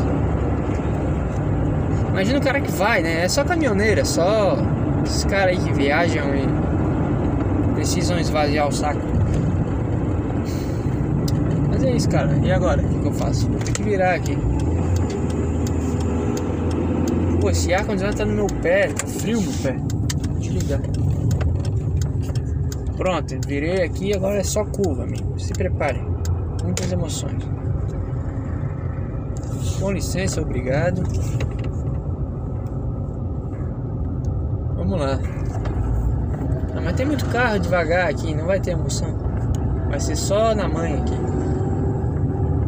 [2.09, 3.25] Imagina o cara que vai, né?
[3.25, 4.57] É só caminhoneira, só
[5.05, 9.01] esses caras aí que viajam e precisam esvaziar o saco.
[11.71, 12.37] Mas é isso, cara.
[12.43, 12.83] E agora?
[12.83, 13.49] O que, que eu faço?
[13.49, 14.37] Vou ter que virar aqui.
[17.41, 18.89] Pô, esse ar-condicionado tá no meu pé.
[18.89, 19.77] Tá frio meu pé.
[20.41, 20.98] Deixa eu ligar.
[22.99, 24.13] Pronto, virei aqui.
[24.13, 25.39] Agora é só curva, amigo.
[25.39, 26.05] Se prepare.
[26.65, 27.45] Muitas emoções.
[29.79, 31.03] Com licença, obrigado.
[34.75, 35.21] Vamos lá.
[36.75, 39.17] Ah, mas tem muito carro devagar aqui, não vai ter emoção.
[39.89, 41.15] Vai ser só na mãe aqui.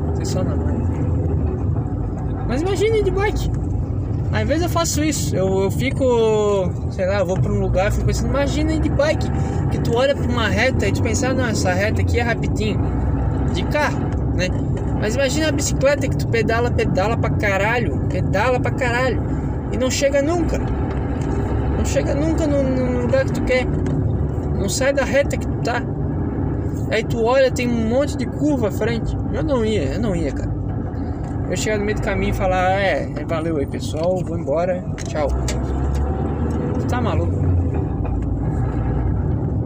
[0.06, 0.78] Vai ser só na mãe.
[2.46, 3.49] Mas imagine de bike.
[4.40, 7.88] Às vezes eu faço isso, eu, eu fico, sei lá, eu vou para um lugar
[7.88, 9.30] e fico pensando, imagina de bike,
[9.70, 12.22] que tu olha para uma reta e tu pensa, ah, não, essa reta aqui é
[12.22, 12.80] rapidinho,
[13.52, 14.00] de carro,
[14.34, 14.48] né?
[14.98, 19.22] Mas imagina a bicicleta que tu pedala, pedala pra caralho, pedala pra caralho,
[19.72, 20.58] e não chega nunca.
[20.58, 23.66] Não chega nunca no, no, lugar que tu quer.
[23.66, 25.82] Não sai da reta que tu tá.
[26.90, 29.16] Aí tu olha, tem um monte de curva à frente.
[29.34, 30.59] Eu não ia, eu não ia, cara.
[31.50, 34.38] Eu chegar no meio do caminho e falar, ah, é, é, valeu aí pessoal, vou
[34.38, 35.28] embora, tchau.
[36.88, 37.34] Tá maluco?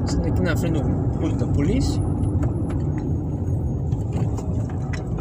[0.07, 2.03] Sendo aqui na frente do da polícia.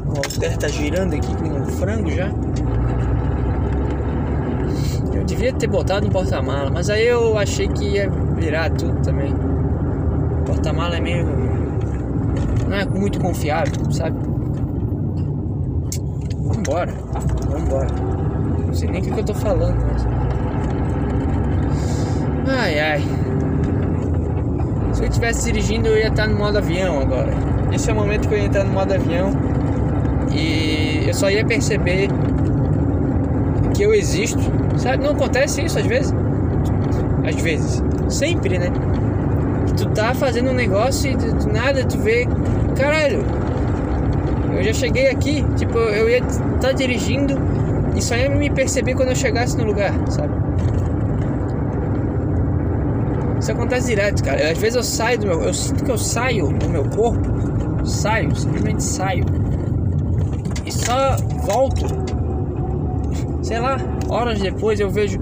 [0.06, 2.32] O Alter tá girando aqui com um frango já.
[5.13, 9.34] Eu devia ter botado no porta-mala, mas aí eu achei que ia virar tudo também.
[10.45, 11.26] porta-mala é meio.
[12.69, 14.33] Não é muito confiável, sabe?
[16.65, 16.93] Vambora,
[17.49, 17.88] vambora.
[18.65, 20.08] Não sei nem o que, eu tô falando, mas.
[22.47, 23.04] Ai ai.
[24.93, 27.34] Se eu estivesse dirigindo, eu ia estar no modo avião agora.
[27.73, 29.34] Esse é o momento que eu ia entrar no modo avião
[30.32, 32.08] e eu só ia perceber
[33.76, 34.39] que eu existo.
[34.78, 35.04] Sabe?
[35.04, 36.13] Não acontece isso às vezes?
[37.28, 37.84] Às vezes.
[38.08, 38.71] Sempre, né?
[39.76, 42.26] Tu tá fazendo um negócio e do nada tu vê.
[42.78, 43.26] Caralho!
[44.58, 45.44] Eu já cheguei aqui.
[45.58, 47.36] Tipo, eu ia estar tá dirigindo
[47.96, 50.34] e só ia me perceber quando eu chegasse no lugar, sabe?
[53.39, 54.52] Isso acontece direto, cara.
[54.52, 55.44] Às vezes eu saio do meu.
[55.44, 57.86] Eu sinto que eu saio do meu corpo.
[57.86, 59.26] Saio, simplesmente saio.
[60.66, 61.86] E só volto.
[63.42, 63.78] Sei lá,
[64.10, 65.20] horas depois eu vejo.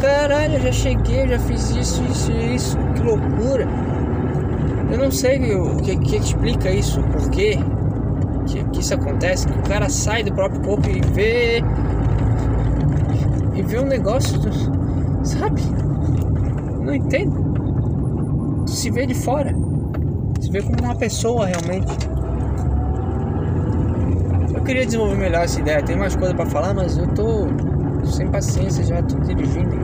[0.00, 2.76] Caralho, eu já cheguei, eu já fiz isso, isso e isso.
[2.94, 3.66] Que loucura.
[4.90, 7.58] Eu não sei o que, que explica isso, por quê
[8.84, 11.62] isso acontece, que o cara sai do próprio corpo e vê.
[13.54, 14.38] E vê um negócio.
[15.22, 15.62] Sabe?
[16.82, 19.54] Não entendo se vê de fora.
[20.38, 21.96] Se vê como uma pessoa realmente.
[24.54, 25.82] Eu queria desenvolver melhor essa ideia.
[25.82, 27.46] Tem mais coisa para falar, mas eu tô
[28.04, 29.74] sem paciência já, tô dirigindo.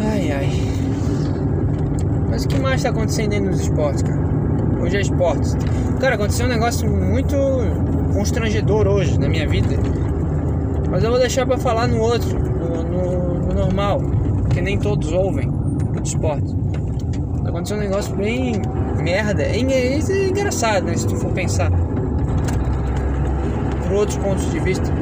[0.00, 0.50] Ai ai.
[2.30, 4.25] Mas o que mais tá acontecendo aí nos esportes, cara?
[4.86, 5.56] Hoje é esportes.
[6.00, 7.36] Cara, aconteceu um negócio muito
[8.14, 9.76] constrangedor hoje na minha vida.
[10.88, 14.00] Mas eu vou deixar para falar no outro, no, no, no normal,
[14.54, 16.54] que nem todos ouvem do esporte
[17.56, 18.60] aconteceu um negócio bem
[19.02, 19.42] merda.
[19.42, 20.96] É, é engraçado, né?
[20.96, 21.70] Se tu for pensar
[23.82, 24.92] por outros pontos de vista.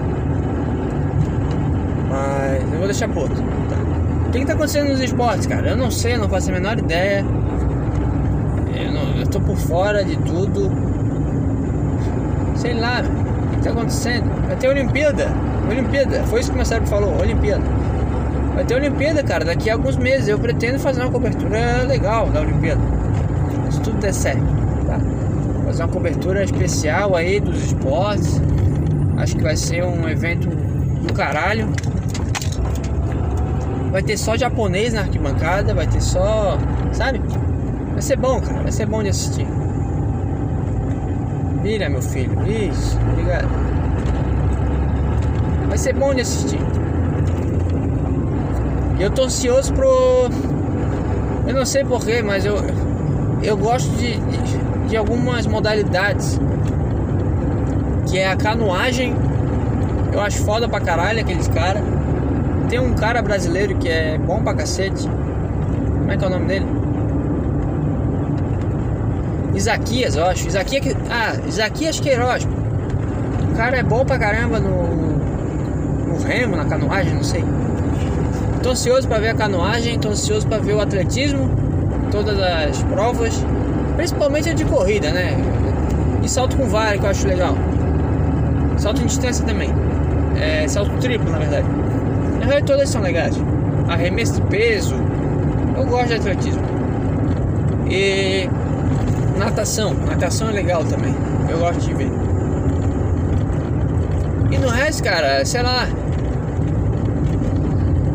[2.08, 3.36] Mas eu vou deixar por outro.
[3.36, 4.28] Tá.
[4.28, 5.70] O que, que tá acontecendo nos esportes, cara?
[5.70, 7.24] Eu não sei, não faço a menor ideia.
[9.34, 10.70] Tô por fora de tudo.
[12.54, 14.30] Sei lá, o que tá acontecendo?
[14.46, 15.26] Vai ter Olimpíada.
[15.68, 17.64] Olimpíada, foi isso que o meu cérebro falou, Olimpíada.
[18.54, 20.28] Vai ter Olimpíada, cara, daqui a alguns meses.
[20.28, 22.80] Eu pretendo fazer uma cobertura legal da Olimpíada.
[23.72, 24.44] Se tudo der certo,
[24.86, 25.00] tá?
[25.64, 28.40] Fazer uma cobertura especial aí dos esportes.
[29.16, 31.66] Acho que vai ser um evento do caralho.
[33.90, 36.56] Vai ter só japonês na arquibancada, vai ter só.
[36.92, 37.20] Sabe?
[37.94, 38.62] Vai ser bom, cara.
[38.62, 39.46] Vai ser bom de assistir.
[41.62, 42.36] Vira, meu filho.
[42.46, 43.48] Isso, obrigado.
[45.68, 46.58] Vai ser bom de assistir.
[48.98, 50.28] Eu tô ansioso pro.
[51.46, 52.56] Eu não sei porquê, mas eu,
[53.42, 56.40] eu gosto de, de, de algumas modalidades.
[58.10, 59.14] Que é a canoagem.
[60.12, 61.82] Eu acho foda pra caralho aqueles caras.
[62.68, 65.08] Tem um cara brasileiro que é bom pra cacete.
[65.98, 66.83] Como é que é o nome dele?
[69.54, 70.48] Isaquias, eu acho.
[70.48, 72.46] Isaquias, ah, Isaquias Queiroz.
[73.52, 74.86] O cara é bom pra caramba no,
[76.08, 77.44] no remo, na canoagem, não sei.
[78.62, 81.50] Tô ansioso para ver a canoagem, tô ansioso para ver o atletismo,
[82.10, 83.44] todas as provas,
[83.96, 85.36] principalmente a de corrida, né?
[86.22, 87.54] E salto com vara que eu acho legal.
[88.78, 89.70] Salto em distância também.
[90.40, 91.66] É, salto triplo, na verdade.
[92.40, 93.36] Na verdade, todas são legais.
[93.88, 94.96] Arremesso de peso.
[95.76, 96.62] Eu gosto de atletismo.
[97.88, 98.48] E
[99.38, 99.94] natação.
[99.94, 101.14] Natação é legal também.
[101.48, 102.10] Eu gosto de ver.
[104.50, 105.88] E no resto, cara, sei lá,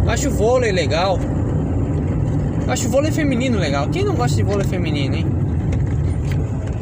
[0.09, 1.19] Acho vôlei legal.
[2.67, 3.87] Acho vôlei feminino legal.
[3.89, 5.27] Quem não gosta de vôlei feminino, hein?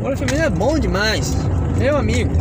[0.01, 1.35] Vôlei feminino é bom demais.
[1.77, 2.31] Meu amigo.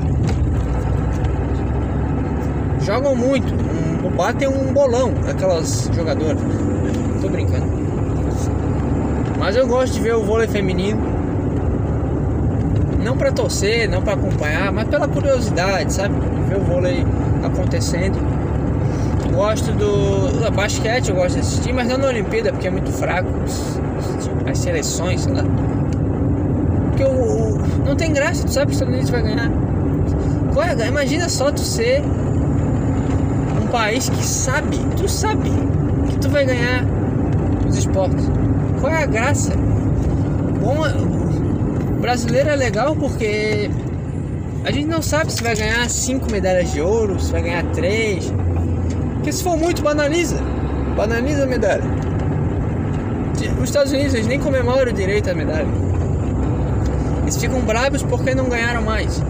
[2.82, 3.52] Jogam muito.
[3.52, 6.38] Um, batem um bolão aquelas jogadoras.
[7.20, 7.66] Tô brincando.
[9.40, 11.15] Mas eu gosto de ver o vôlei feminino.
[13.06, 16.14] Não para torcer, não para acompanhar, mas pela curiosidade, sabe?
[16.48, 17.06] Ver o vôlei
[17.42, 18.18] acontecendo
[19.36, 23.28] gosto do, basquete, eu gosto de assistir, mas não na Olimpíada, porque é muito fraco.
[24.50, 25.44] As seleções, sei lá.
[26.88, 29.50] Porque o, não tem graça, tu sabe que os Estados Unidos vai ganhar.
[30.54, 32.02] Qual é, imagina só tu ser
[33.62, 35.50] um país que sabe, tu sabe
[36.08, 36.82] que tu vai ganhar
[37.68, 38.30] os esportes.
[38.80, 39.52] Qual é a graça?
[40.62, 41.15] Bom, o
[42.06, 43.68] brasileiro é legal porque
[44.64, 48.32] a gente não sabe se vai ganhar cinco medalhas de ouro, se vai ganhar três.
[49.14, 50.36] Porque se for muito, banaliza.
[50.96, 51.82] Banaliza a medalha.
[53.58, 55.66] Os Estados Unidos eles nem comemoram direito à medalha.
[57.22, 59.20] Eles ficam bravos porque não ganharam mais.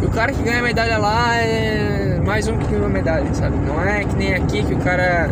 [0.00, 3.34] E o cara que ganha a medalha lá é mais um que ganhou a medalha,
[3.34, 3.58] sabe?
[3.66, 5.28] Não é que nem aqui que o cara.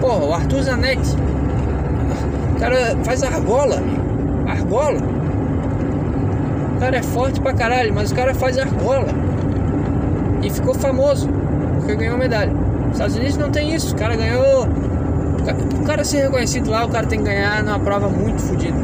[0.00, 1.14] Porra, o Arthur Zanetti.
[2.56, 4.48] O cara faz argola, amigo.
[4.48, 5.17] Argola.
[6.78, 9.08] O cara é forte pra caralho, mas o cara faz argola.
[10.40, 11.28] E ficou famoso,
[11.74, 12.52] porque ganhou medalha.
[12.52, 14.68] Nos Estados Unidos não tem isso, o cara ganhou.
[15.80, 18.78] O cara ser reconhecido lá, o cara tem que ganhar numa prova muito fodida.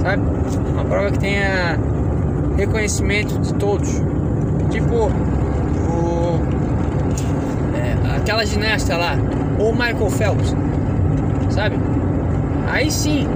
[0.00, 0.22] Sabe?
[0.72, 1.78] Uma prova que tenha
[2.56, 3.90] reconhecimento de todos.
[4.70, 5.10] Tipo,
[5.90, 6.40] o,
[7.76, 9.18] é, aquela ginasta lá,
[9.58, 10.56] ou Michael Phelps,
[11.50, 11.76] sabe?
[12.66, 13.28] Aí sim.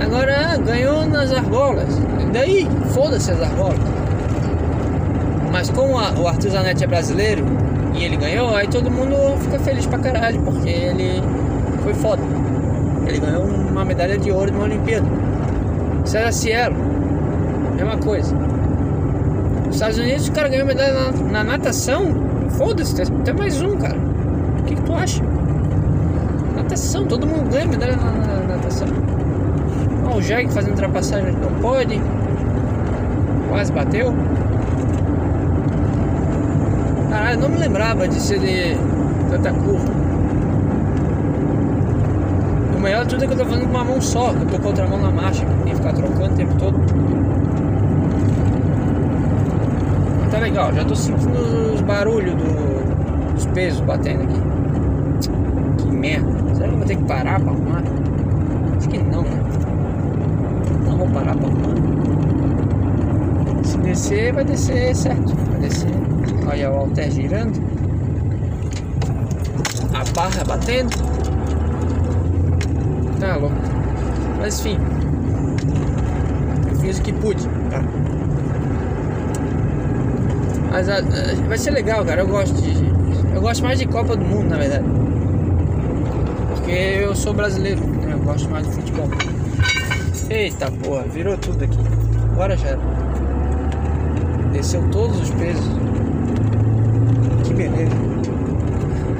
[0.00, 2.00] Agora ganhou nas argolas.
[2.32, 3.78] Daí, foda-se as argolas.
[5.52, 7.44] Mas como a, o Arthur Zanetti é brasileiro
[7.94, 11.22] e ele ganhou, aí todo mundo fica feliz pra caralho, porque ele
[11.82, 12.22] foi foda.
[13.06, 15.06] Ele ganhou uma medalha de ouro numa Olimpíada.
[16.04, 16.76] César Cielo,
[17.76, 18.34] mesma coisa.
[19.66, 22.14] Nos Estados Unidos o cara ganhou medalha na, na natação.
[22.50, 22.94] Foda-se,
[23.24, 23.96] tem mais um, cara.
[24.60, 25.22] O que, que tu acha?
[26.56, 28.88] Natação, todo mundo ganha medalha na, na natação.
[30.20, 31.98] O Jeg fazendo ultrapassagem não pode.
[33.48, 34.12] Quase bateu.
[37.08, 38.76] Caralho, não me lembrava de ser de
[39.30, 39.88] tanta curva.
[42.76, 44.58] O melhor de tudo é que eu tô fazendo com uma mão só, eu tô
[44.58, 46.78] com outra mão na marcha, que tem que ficar trocando o tempo todo.
[50.30, 54.42] Tá legal, já tô sentindo os barulhos do, dos pesos batendo aqui.
[55.78, 56.30] Que merda.
[56.54, 57.82] Será que eu vou ter que parar pra arrumar?
[58.76, 59.39] Acho que não, né?
[61.00, 61.74] Vou parar pra arrumar.
[63.64, 65.34] Se descer, vai descer certo.
[65.34, 65.88] Vai descer.
[66.46, 67.58] Olha o alter girando.
[69.94, 70.90] A barra batendo.
[73.18, 73.56] Tá louco.
[74.38, 74.78] Mas enfim.
[76.70, 77.48] Eu fiz o que pude.
[77.70, 77.82] Tá?
[80.70, 81.02] Mas a, a,
[81.48, 82.20] vai ser legal, cara.
[82.20, 82.74] Eu gosto de.
[83.34, 84.84] Eu gosto mais de Copa do Mundo, na verdade.
[86.50, 87.80] Porque eu sou brasileiro.
[87.86, 88.12] Né?
[88.12, 89.08] Eu gosto mais de futebol.
[90.30, 91.76] Eita porra, virou tudo aqui.
[92.32, 92.80] Agora já era.
[94.52, 95.68] Desceu todos os pesos.
[97.42, 97.90] Que beleza.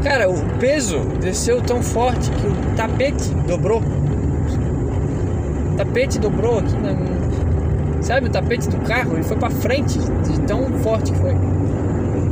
[0.05, 3.83] Cara, o peso desceu tão forte que o tapete dobrou.
[5.73, 6.95] O tapete dobrou aqui na.
[8.03, 9.15] Sabe o tapete do carro?
[9.15, 11.35] Ele foi pra frente de tão forte que foi.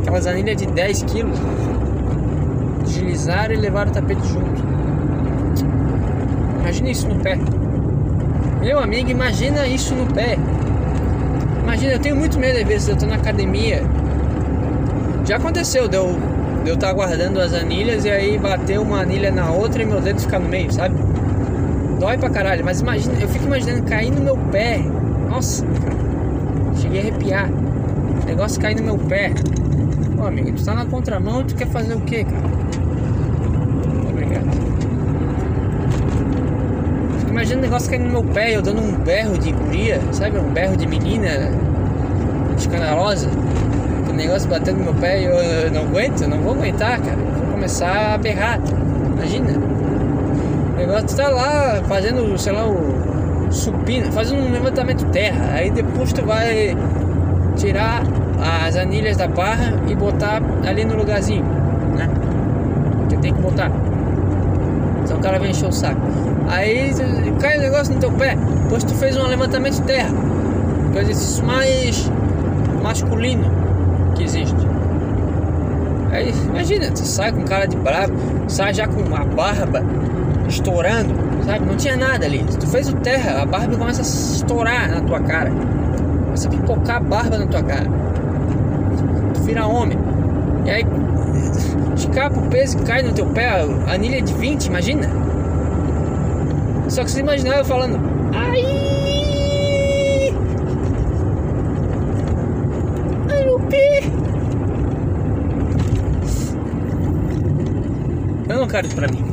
[0.03, 1.39] Aquelas anilhas de 10 quilos
[2.85, 4.63] deslizaram e levaram o tapete junto.
[6.61, 7.37] Imagina isso no pé.
[8.61, 10.37] Meu amigo, imagina isso no pé.
[11.63, 13.83] Imagina, eu tenho muito medo às vezes, eu tô na academia.
[15.25, 16.19] Já aconteceu, de eu
[16.65, 20.21] estar tá guardando as anilhas e aí bater uma anilha na outra e meu dedo
[20.21, 20.97] ficar no meio, sabe?
[22.01, 24.79] Dói pra caralho, mas imagina, eu fico imaginando cair no meu pé.
[25.29, 25.65] Nossa.
[26.77, 27.51] Cheguei a arrepiar.
[27.51, 29.33] O negócio cair no meu pé.
[30.17, 32.49] Pô, amigo, tu tá na contramão e tu quer fazer o quê, cara?
[34.11, 34.49] Obrigado.
[37.39, 40.39] Fico imaginando o negócio caindo no meu pé, eu dando um berro de guria, sabe?
[40.39, 41.51] Um berro de menina
[42.57, 43.31] escandalosa
[44.19, 47.17] negócio batendo no meu pé e eu, não aguento, não vou aguentar, cara.
[47.17, 48.59] Vou começar a berrar.
[49.15, 49.51] Imagina.
[50.73, 55.55] O negócio tá lá fazendo, sei lá, o supino, fazendo um levantamento terra.
[55.55, 56.77] Aí depois tu vai
[57.57, 58.03] tirar
[58.67, 61.45] as anilhas da barra e botar ali no lugarzinho,
[61.97, 62.09] né?
[63.09, 63.71] Que tem que botar.
[65.09, 66.03] Então o cara vem encher o saco.
[66.49, 66.93] Aí
[67.41, 68.37] cai o negócio no teu pé.
[68.65, 70.11] Depois tu fez um levantamento terra.
[70.93, 72.13] Que é o exercício mais
[72.83, 73.51] masculino
[74.15, 74.69] que existe.
[76.11, 78.13] Aí, imagina, tu sai com cara de bravo,
[78.49, 79.83] sai já com a barba
[80.47, 81.65] estourando, sabe?
[81.65, 82.45] Não tinha nada ali.
[82.45, 85.51] Tu fez o terra, a barba começa a estourar na tua cara.
[86.25, 87.87] Começa a pipocar a barba na tua cara.
[89.35, 89.99] Tu vira homem.
[90.69, 90.85] E aí,
[91.97, 93.49] escapa o peso e cai no teu pé,
[93.87, 95.09] anilha de 20, imagina?
[96.91, 97.99] Só que você imaginava falando,
[98.35, 98.61] ai!
[108.51, 109.25] Eu não quero isso pra mim.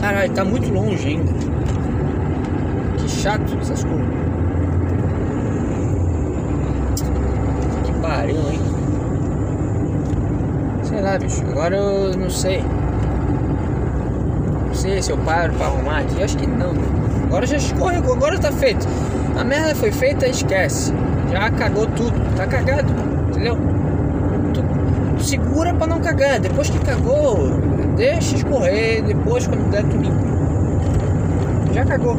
[0.00, 1.32] Caralho, tá muito longe ainda.
[2.98, 4.06] Que chato essas coisas.
[7.84, 8.61] Que pariu, hein?
[11.02, 11.42] Lá, bicho.
[11.50, 12.62] Agora eu não sei.
[14.68, 16.22] Não sei se eu paro pra arrumar aqui.
[16.22, 16.72] Acho que não.
[17.24, 18.14] Agora já escorregou.
[18.14, 18.86] Agora tá feito.
[19.36, 20.94] A merda foi feita, esquece.
[21.32, 22.14] Já cagou tudo.
[22.36, 22.92] Tá cagado.
[23.30, 23.58] Entendeu?
[25.18, 26.38] Tu segura pra não cagar.
[26.38, 27.50] Depois que cagou,
[27.96, 29.02] deixa escorrer.
[29.02, 30.32] Depois, quando der, tu limpa.
[31.74, 32.16] Já cagou.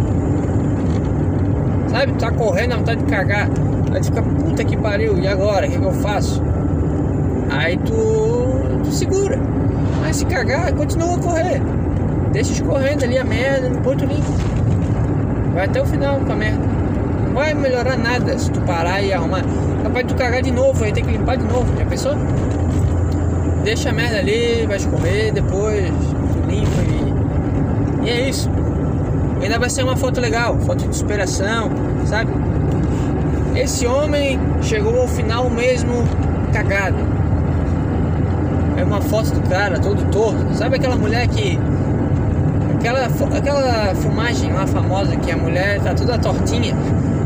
[1.88, 2.12] Sabe?
[2.14, 3.48] Tá correndo, a vontade de cagar.
[3.94, 5.18] Aí tu fica, puta que pariu.
[5.20, 5.68] E agora?
[5.68, 6.44] O que, que eu faço?
[7.50, 7.94] Aí tu,
[8.84, 9.40] tu segura.
[10.02, 11.62] Mas se cagar, continua a correr.
[12.32, 14.32] Deixa escorrendo ali a merda, depois tu limpa.
[15.54, 16.66] Vai até o final com a merda.
[17.26, 19.44] Não vai melhorar nada se tu parar e arrumar.
[19.84, 22.14] Capaz tu cagar de novo, aí tem que limpar de novo, já pensou?
[23.64, 28.06] Deixa a merda ali, vai escorrer, depois tu limpa e.
[28.06, 28.50] E é isso.
[29.42, 31.70] Ainda vai ser uma foto legal, foto de superação,
[32.06, 32.32] sabe?
[33.56, 36.04] Esse homem chegou ao final mesmo
[36.52, 37.13] cagado.
[38.84, 40.54] É uma foto do cara todo torto.
[40.56, 41.58] Sabe aquela mulher que.
[42.76, 43.06] Aquela,
[43.38, 46.76] aquela filmagem lá famosa que a mulher tá toda tortinha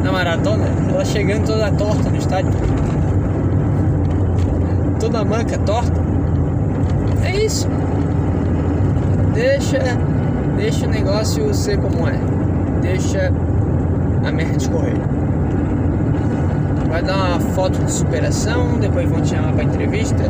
[0.04, 2.52] na maratona, ela chegando toda torta no estádio.
[5.00, 6.00] Toda manca torta.
[7.24, 7.68] É isso.
[9.34, 9.80] Deixa.
[10.58, 12.20] Deixa o negócio ser como é.
[12.84, 13.34] Deixa
[14.24, 14.96] a merda escorrer
[16.88, 20.24] vai dar uma foto de superação, depois vão te chamar para entrevista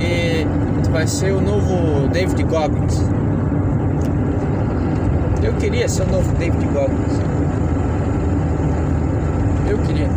[0.00, 0.46] e
[0.90, 3.02] vai ser o novo David Goggins.
[5.42, 7.20] Eu queria ser o novo David Goggins.
[9.68, 10.08] Eu queria.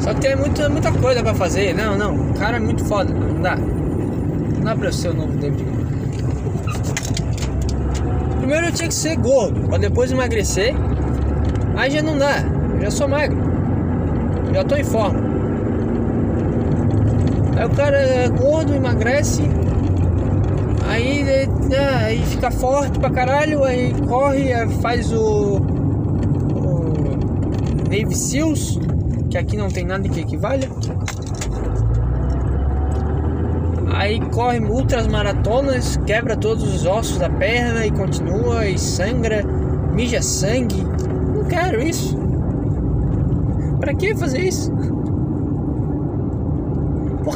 [0.00, 1.74] Só que tem muita, muita coisa para fazer.
[1.74, 2.14] Não, não.
[2.14, 3.12] O cara é muito foda.
[3.12, 3.56] Não dá.
[3.56, 5.88] Não dá pra eu ser o novo David Goggins.
[8.38, 10.74] Primeiro eu tinha que ser gordo, para depois emagrecer.
[11.76, 12.42] Aí já não dá.
[12.76, 13.48] Eu já sou magro
[14.58, 15.37] já tô em forma.
[17.58, 19.42] Aí o cara é gordo, emagrece,
[20.88, 25.56] aí, né, aí fica forte pra caralho, aí corre, faz o,
[26.54, 26.92] o
[27.90, 28.78] Navy Seals,
[29.28, 30.68] que aqui não tem nada que equivale.
[33.92, 39.42] Aí corre ultras maratonas, quebra todos os ossos da perna e continua e sangra,
[39.92, 40.86] mija sangue.
[41.34, 42.16] Não quero isso.
[43.80, 44.97] Pra que fazer isso?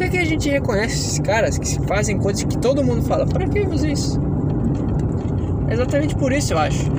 [0.02, 3.24] Que, que a gente reconhece esses caras que fazem coisas que todo mundo fala?
[3.24, 4.20] Pra que fazer isso?
[5.70, 6.90] Exatamente por isso eu acho.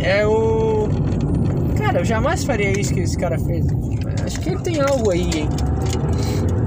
[0.00, 0.88] É o.
[1.76, 3.66] Cara, eu jamais faria isso que esse cara fez.
[4.24, 5.48] Acho que ele tem algo aí, hein?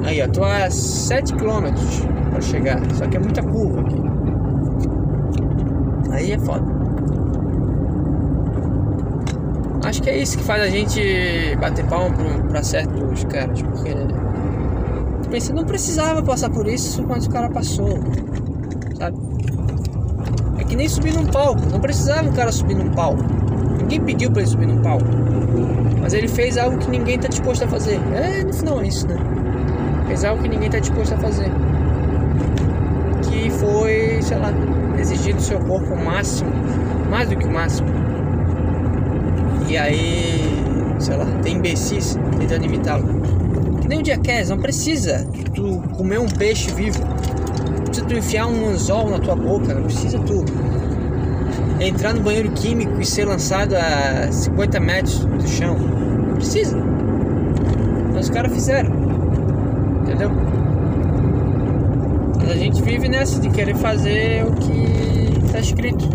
[0.03, 1.73] Aí, ó, tô a 7 km
[2.29, 2.79] pra chegar.
[2.93, 4.01] Só que é muita curva aqui.
[6.11, 6.65] Aí é foda.
[9.84, 12.15] Acho que é isso que faz a gente bater palma
[12.49, 13.95] pra certos caras, porque
[15.32, 17.97] pensa, não precisava passar por isso quando o cara passou,
[18.97, 19.17] sabe?
[20.59, 23.23] É que nem subir num palco, não precisava o cara subir num palco.
[23.79, 25.05] Ninguém pediu pra ele subir num palco.
[26.01, 27.99] Mas ele fez algo que ninguém tá disposto a fazer.
[28.13, 29.15] É, no final é isso, né?
[30.07, 31.51] Fez algo que ninguém tá disposto a fazer.
[33.23, 34.51] Que foi, sei lá,
[34.99, 36.51] exigir do seu corpo o máximo,
[37.09, 37.88] mais do que o máximo
[39.71, 40.65] e aí,
[40.99, 43.20] sei lá, tem imbecis tentando imitá-lo.
[43.91, 47.03] Nem o Jackass, não precisa tu comer um peixe vivo.
[47.03, 50.45] Não precisa tu enfiar um anzol na tua boca, não precisa tu
[51.77, 55.77] entrar no banheiro químico e ser lançado a 50 metros do chão.
[55.77, 56.77] Não precisa.
[58.13, 58.91] Mas os caras fizeram.
[60.03, 60.31] Entendeu?
[62.39, 66.07] Mas a gente vive nessa de querer fazer o que tá escrito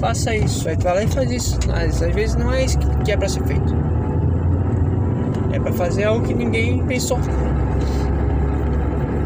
[0.00, 0.68] faça isso.
[0.68, 1.56] Aí tu vai lá e faz isso.
[1.68, 3.93] Mas às vezes não é isso que é pra ser feito.
[5.64, 7.18] Pra fazer algo que ninguém pensou.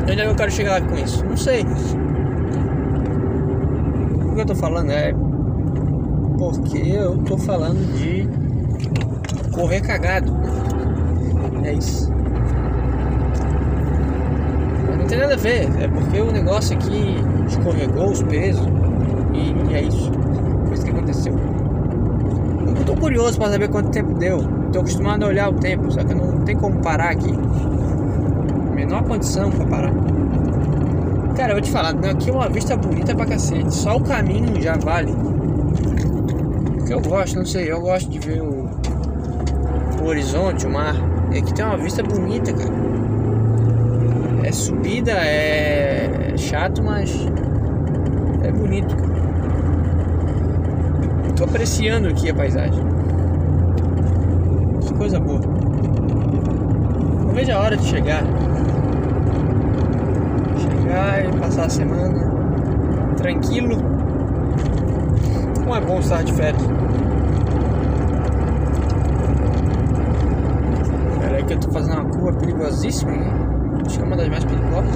[0.03, 1.23] Onde é que eu quero chegar com isso?
[1.27, 1.67] Não sei.
[4.25, 5.15] O que eu tô falando é.
[6.39, 8.27] Porque eu tô falando de
[9.53, 10.35] correr cagado.
[11.63, 12.11] É isso.
[14.97, 15.69] Não tem nada a ver.
[15.79, 17.17] É porque o negócio aqui
[17.47, 18.67] escorregou os pesos.
[19.35, 20.11] E, e é isso
[21.09, 21.35] aconteceu.
[22.77, 24.58] Eu tô curioso para saber quanto tempo deu.
[24.73, 27.33] Tô acostumado a olhar o tempo, só que não tem como parar aqui.
[28.75, 29.93] Menor condição para parar.
[31.37, 33.75] Cara, eu vou te falar, aqui é uma vista bonita pra cacete.
[33.75, 35.15] Só o caminho já vale.
[36.77, 38.69] Porque eu gosto, não sei, eu gosto de ver o,
[40.03, 40.95] o horizonte, o mar.
[41.33, 42.73] E aqui tem uma vista bonita, cara.
[44.43, 47.11] É subida, é chato, mas
[48.43, 49.19] é bonito, cara.
[51.37, 52.98] Tô apreciando aqui a paisagem.
[54.99, 55.39] Coisa boa.
[55.39, 58.25] Não vejo a hora de chegar.
[60.59, 62.29] Chegar e passar a semana
[63.17, 63.77] tranquilo.
[65.63, 66.63] Como é bom estar de férias.
[71.21, 73.23] Peraí que eu tô fazendo uma curva perigosíssima, hein?
[73.87, 74.95] Acho que é uma das mais perigosas.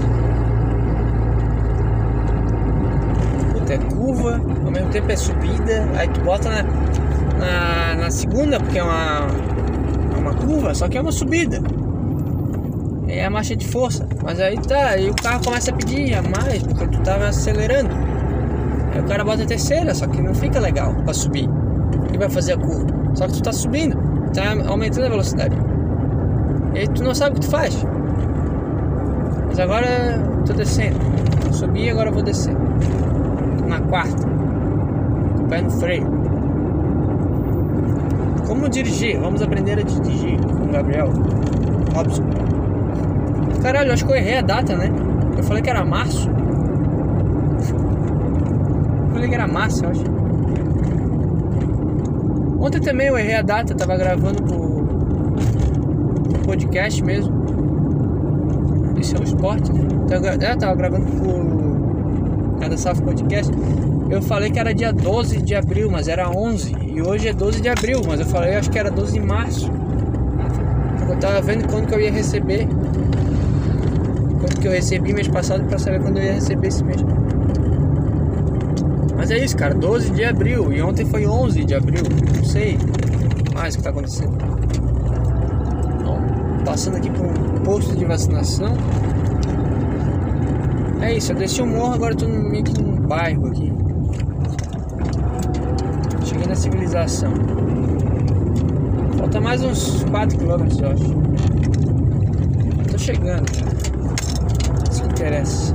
[3.72, 6.62] é curva, ao mesmo tempo é subida, aí tu bota na,
[7.38, 9.26] na, na segunda, porque é uma
[10.44, 11.60] curva, só que é uma subida.
[13.08, 14.06] É a marcha de força.
[14.22, 17.90] Mas aí tá, aí o carro começa a pedir a mais, porque tu tava acelerando.
[18.94, 21.48] Aí o cara bota a terceira, só que não fica legal pra subir.
[22.12, 22.86] E vai fazer a curva.
[23.14, 23.96] Só que tu tá subindo,
[24.34, 25.56] tá aumentando a velocidade.
[26.74, 27.84] E aí tu não sabe o que tu faz.
[29.48, 30.98] Mas agora eu tô descendo.
[31.52, 32.56] Subi e agora eu vou descer.
[33.68, 34.26] Na quarta.
[35.36, 36.21] Com o pé no freio.
[38.62, 39.18] Como dirigir?
[39.18, 41.10] Vamos aprender a dirigir com o Gabriel
[41.92, 42.22] Robson.
[43.60, 44.88] Caralho, acho que eu errei a data, né?
[45.36, 46.30] Eu falei que era março.
[49.08, 50.04] Eu falei que era março, eu acho.
[52.60, 54.84] Ontem também eu errei a data, tava gravando pro,
[56.44, 57.34] podcast mesmo.
[58.96, 59.72] Esse é o esporte.
[60.06, 63.52] Tava, é, tava gravando pro Cada Safo Podcast.
[64.08, 66.81] Eu falei que era dia 12 de abril, mas era 11.
[66.94, 69.70] E hoje é 12 de abril, mas eu falei acho que era 12 de março.
[71.08, 72.68] Eu tava vendo quando que eu ia receber
[74.38, 77.02] quanto que eu recebi mês passado para saber quando eu ia receber esse mês.
[79.16, 82.02] Mas é isso, cara, 12 de abril e ontem foi 11 de abril.
[82.36, 82.76] Não sei
[83.54, 84.36] mais o que tá acontecendo.
[86.64, 88.74] Passando aqui por um posto de vacinação.
[91.00, 93.72] É isso, eu desci o morro, agora eu tô meio que num bairro aqui.
[96.52, 97.32] Na civilização.
[99.16, 101.14] Falta mais uns 4 km, eu acho.
[102.90, 103.72] Tô chegando, cara
[105.06, 105.74] interessa.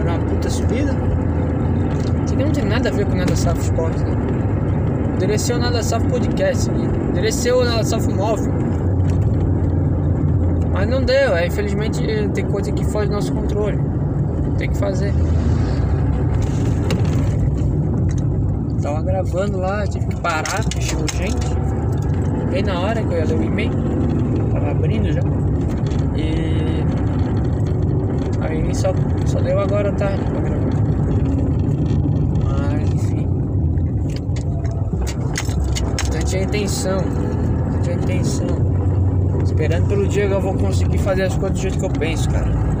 [0.00, 0.96] Agora uma puta subida.
[2.24, 4.16] Isso aqui não tem nada a ver com nada Safo Sport, né?
[5.54, 6.90] O Nada Safo Podcast, né?
[7.52, 8.52] o Nada Safo Móvel.
[10.72, 12.02] Mas não deu, é, infelizmente
[12.34, 13.87] tem coisa que foge do nosso controle.
[14.58, 15.14] Tem que fazer.
[18.82, 21.68] Tava gravando lá, tive que parar, chegou gente
[22.50, 23.72] bem na hora que eu ia ler o e-mail,
[24.52, 25.20] tava abrindo já.
[26.16, 26.82] E
[28.40, 28.88] aí só,
[29.26, 30.70] só deu agora tarde pra gravar.
[32.44, 33.28] Mas enfim.
[36.12, 37.00] Não tinha intenção.
[37.00, 38.46] Não tinha intenção.
[39.44, 42.28] Esperando pelo dia que eu vou conseguir fazer as coisas do jeito que eu penso,
[42.30, 42.77] cara.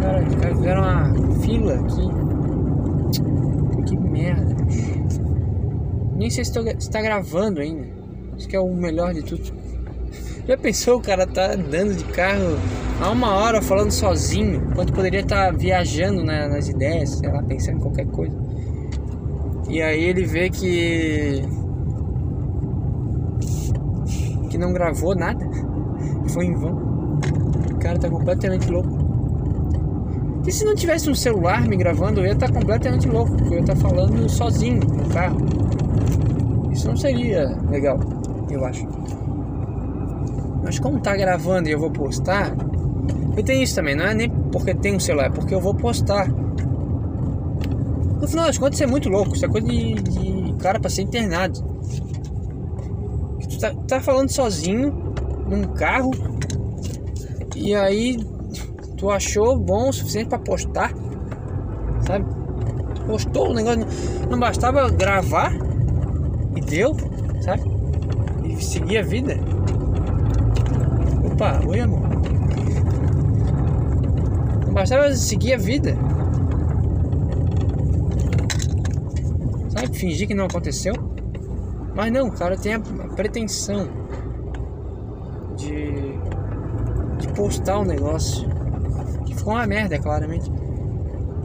[0.00, 2.26] Cara, os caras fizeram uma fila aqui
[6.16, 7.86] Nem sei se está gravando ainda.
[8.34, 9.52] Acho que é o melhor de tudo.
[10.48, 12.56] Já pensou o cara tá andando de carro
[13.00, 17.42] há uma hora falando sozinho, quando poderia estar tá viajando né, nas ideias, sei lá,
[17.42, 18.36] pensando em qualquer coisa.
[19.68, 21.42] E aí ele vê que
[24.50, 25.44] que não gravou nada,
[26.28, 26.85] foi em vão.
[27.98, 29.06] Tá completamente louco.
[30.46, 33.54] E se não tivesse um celular me gravando, eu ia estar tá completamente louco, porque
[33.54, 35.38] eu ia estar tá falando sozinho no carro.
[36.70, 37.98] Isso não seria legal,
[38.48, 38.86] eu acho.
[40.62, 42.54] Mas como tá gravando e eu vou postar,
[43.36, 45.74] e tem isso também, não é nem porque tem um celular, é porque eu vou
[45.74, 46.28] postar.
[46.28, 50.88] No final das contas, isso é muito louco, isso é coisa de, de cara pra
[50.88, 51.60] ser internado.
[53.48, 54.92] Tu tá, tá falando sozinho
[55.48, 56.12] num carro
[57.66, 58.24] e aí
[58.96, 60.94] tu achou bom o suficiente para postar,
[62.06, 62.24] sabe?
[63.08, 63.84] Postou o negócio,
[64.30, 65.52] não bastava gravar
[66.54, 66.96] e deu,
[67.40, 67.64] sabe?
[68.44, 69.36] E seguir a vida.
[71.24, 72.08] Opa, oi amor.
[74.66, 75.96] Não bastava seguir a vida.
[79.70, 79.98] Sabe?
[79.98, 80.94] Fingir que não aconteceu.
[81.96, 82.80] Mas não, o cara tem a,
[83.16, 83.88] pretensão
[85.56, 86.05] de
[87.36, 88.48] postar o um negócio.
[89.24, 90.50] Que ficou uma merda, claramente.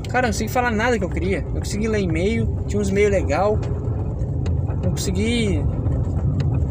[0.09, 1.45] Cara, eu não consegui falar nada que eu queria.
[1.53, 3.59] Eu consegui ler e-mail, tinha uns e-mail legal
[4.83, 5.63] não consegui.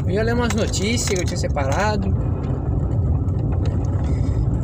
[0.04, 2.14] Eu ia ler umas notícias que eu tinha separado.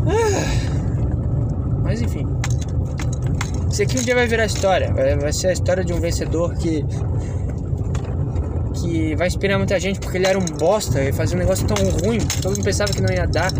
[0.08, 2.26] Ah, mas enfim.
[3.70, 4.92] Isso aqui um dia vai virar história.
[4.92, 6.84] Vai ser a história de um vencedor que.
[8.74, 11.76] Que vai inspirar muita gente porque ele era um bosta e fazia um negócio tão
[11.76, 12.18] ruim.
[12.42, 13.52] Todo mundo pensava que não ia dar.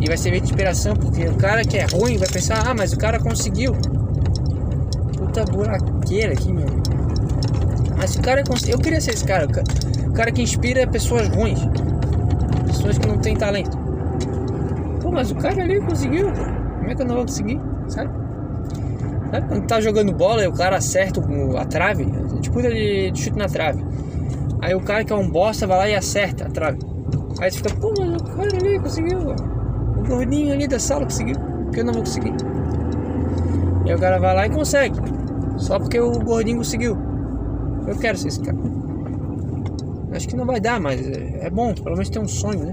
[0.00, 2.92] E vai servir de inspiração porque o cara que é ruim vai pensar: ah, mas
[2.92, 3.74] o cara conseguiu.
[5.16, 6.66] Puta buraqueira aqui, meu.
[7.96, 9.46] Mas o cara Eu queria ser esse cara.
[10.08, 11.60] O cara que inspira pessoas ruins.
[12.66, 13.76] Pessoas que não têm talento.
[15.02, 16.32] Pô, mas o cara ali conseguiu.
[16.32, 17.60] Como é que eu não vou conseguir?
[17.88, 18.10] Sabe?
[19.30, 21.22] Sabe quando tá jogando bola e o cara acerta
[21.58, 22.06] a trave?
[22.40, 23.84] Tipo de, de chute na trave.
[24.62, 26.78] Aí o cara que é um bosta vai lá e acerta a trave.
[27.40, 29.34] Aí você fica, pô, mas o cara ali conseguiu,
[30.10, 31.36] Gordinho ali da sala conseguiu.
[31.64, 32.34] Porque eu não vou conseguir.
[33.86, 34.96] E o cara vai lá e consegue.
[35.56, 36.98] Só porque o gordinho conseguiu.
[37.86, 38.56] Eu quero ser esse cara.
[40.12, 42.70] Acho que não vai dar, mas é, é bom, pelo menos tem um sonho, né?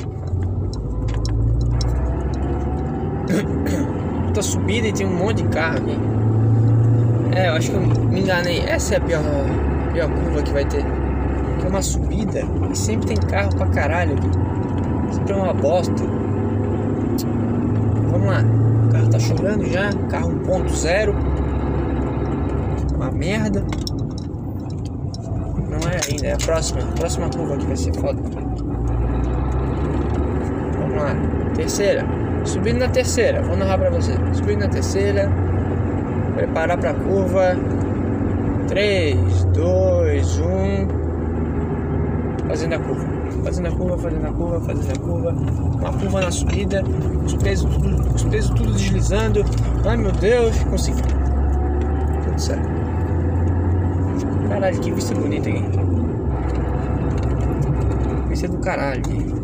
[4.33, 5.97] Tá subida e tem um monte de carro aqui.
[7.35, 8.59] É, eu acho que eu me enganei.
[8.59, 9.21] Essa é a pior,
[9.93, 10.83] pior curva que vai ter.
[11.59, 14.29] Que é uma subida e sempre tem carro pra caralho aqui.
[15.15, 16.03] Sempre é uma bosta.
[17.26, 18.43] Vamos lá.
[18.88, 19.89] O carro tá chorando já.
[20.09, 21.15] Carro 1.0.
[22.95, 23.63] Uma merda.
[25.70, 26.82] Não é ainda, é a próxima.
[26.82, 28.22] A próxima curva que vai ser foda.
[30.80, 31.15] Vamos lá.
[31.55, 32.05] Terceira.
[32.45, 33.41] Subindo na terceira.
[33.41, 34.13] Vou narrar pra você.
[34.34, 35.32] Subindo na terceira.
[36.36, 37.57] Preparar pra curva.
[38.68, 40.43] 3, 2, 1.
[42.47, 43.16] Fazendo a curva.
[43.47, 45.31] Fazendo a curva, fazendo a curva, fazendo a curva.
[45.31, 46.83] Uma curva na subida.
[47.25, 49.45] Os pesos tudo, os pesos tudo deslizando.
[49.85, 51.01] Ai meu Deus, consegui.
[51.01, 52.67] Tudo certo.
[54.49, 55.63] Caralho, que vista bonita aqui.
[58.27, 59.01] Vista do caralho.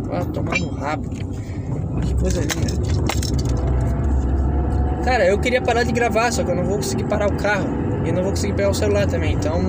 [0.09, 1.09] Vai tomar no rabo.
[2.01, 2.73] Que coisa linda.
[5.05, 7.69] Cara, eu queria parar de gravar, só que eu não vou conseguir parar o carro.
[8.05, 9.35] E não vou conseguir pegar o celular também.
[9.35, 9.61] Então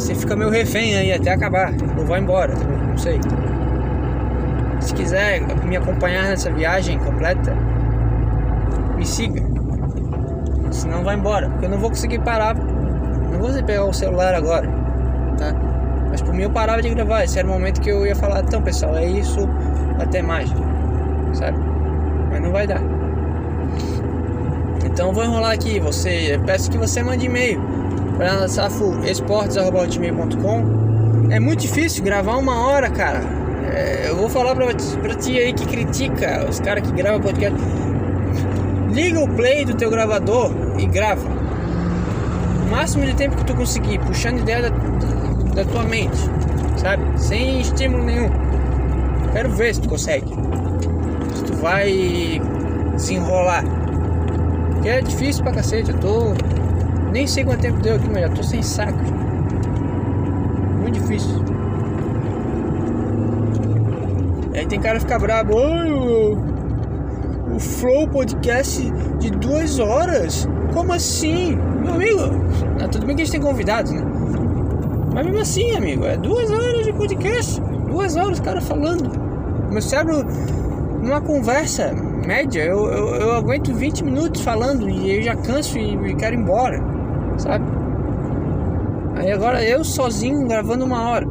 [0.00, 1.72] você fica meio refém aí até acabar.
[1.98, 3.20] Ou vai embora também, não sei.
[4.80, 7.54] Se quiser me acompanhar nessa viagem completa,
[8.96, 9.42] me siga.
[10.70, 11.50] Senão vai embora.
[11.50, 12.54] Porque eu não vou conseguir parar.
[12.54, 14.66] Não vou conseguir pegar o celular agora.
[15.36, 15.52] Tá?
[16.08, 17.24] Mas por mim eu parava de gravar.
[17.24, 19.46] Esse era o momento que eu ia falar, então pessoal, é isso,
[20.00, 20.48] até mais.
[21.34, 21.58] Sabe?
[22.30, 22.80] Mas não vai dar.
[24.82, 25.78] Então vou enrolar aqui.
[25.78, 27.60] Você peço que você mande e-mail
[28.20, 31.32] para safoesportes@hotmail.com.
[31.32, 33.22] É muito difícil gravar uma hora, cara.
[33.72, 37.58] É, eu vou falar pra, pra ti aí que critica os caras que gravam podcast.
[38.92, 41.26] Liga o play do teu gravador e grava.
[42.66, 44.68] O máximo de tempo que tu conseguir, puxando ideia da,
[45.54, 46.18] da tua mente,
[46.76, 47.02] sabe?
[47.18, 48.28] Sem estímulo nenhum.
[49.32, 50.28] Quero ver se tu consegue.
[51.34, 52.38] Se tu vai
[52.92, 53.64] desenrolar.
[54.74, 55.90] Porque é difícil pra cacete.
[55.90, 56.34] Eu tô.
[57.12, 58.98] Nem sei quanto tempo deu aqui, mas já tô sem saco.
[60.80, 61.44] Muito difícil.
[64.54, 65.58] Aí tem cara que fica brabo.
[65.58, 66.38] Ai, o,
[67.54, 70.48] o Flow Podcast de duas horas?
[70.72, 71.56] Como assim?
[71.82, 72.20] Meu amigo,
[72.80, 74.02] ah, tudo bem que a gente tem convidados, né?
[75.12, 77.60] Mas mesmo assim, amigo, é duas horas de podcast.
[77.88, 79.10] Duas horas, cara falando.
[79.70, 80.24] Meu cérebro,
[81.02, 81.92] numa conversa
[82.26, 86.36] média, eu, eu, eu aguento 20 minutos falando e eu já canso e, e quero
[86.36, 86.80] ir embora,
[87.40, 87.64] sabe?
[89.16, 91.26] Aí agora eu sozinho gravando uma hora.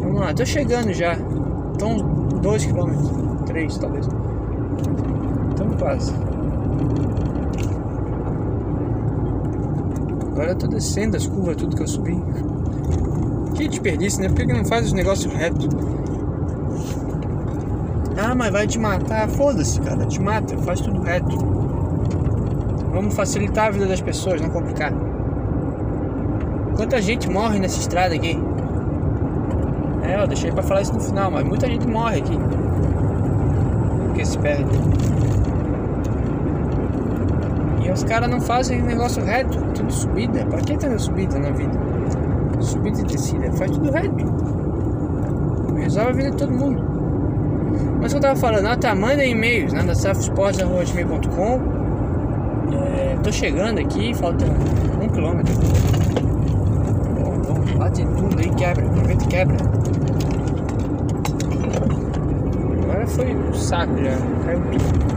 [0.00, 1.14] Vamos lá, tô chegando já.
[1.74, 1.96] Então,
[2.42, 4.08] 2 km, 3 talvez.
[5.50, 6.12] Estamos quase.
[10.32, 12.16] Agora eu tô descendo as curvas, tudo que eu subi.
[13.54, 14.28] Que desperdício, né?
[14.28, 15.68] Por que, que não faz os negócios reto?
[18.16, 19.28] Ah, mas vai te matar.
[19.28, 20.06] Foda-se, cara.
[20.06, 20.56] Te mata.
[20.58, 21.59] Faz tudo reto.
[22.92, 24.92] Vamos facilitar a vida das pessoas, não complicar.
[26.76, 28.36] Quanta gente morre nessa estrada aqui?
[30.02, 32.36] É, eu deixei pra falar isso no final, mas muita gente morre aqui.
[34.06, 34.70] Porque se perde.
[37.84, 40.44] E os caras não fazem negócio reto, tudo subida.
[40.46, 41.78] Pra que tá subida na vida?
[42.60, 44.24] Subida e descida, faz tudo reto.
[45.76, 46.82] Resolve a vida de todo mundo.
[48.00, 51.79] Mas eu tava falando, ah tá, manda e-mails, né, da safesports.com
[52.72, 55.54] é, Tô chegando aqui, falta um quilômetro.
[57.14, 59.56] Bom, bom, bate tudo aí, quebra, aproveita e quebra.
[62.82, 65.10] Agora foi um saco já, caiu tudo.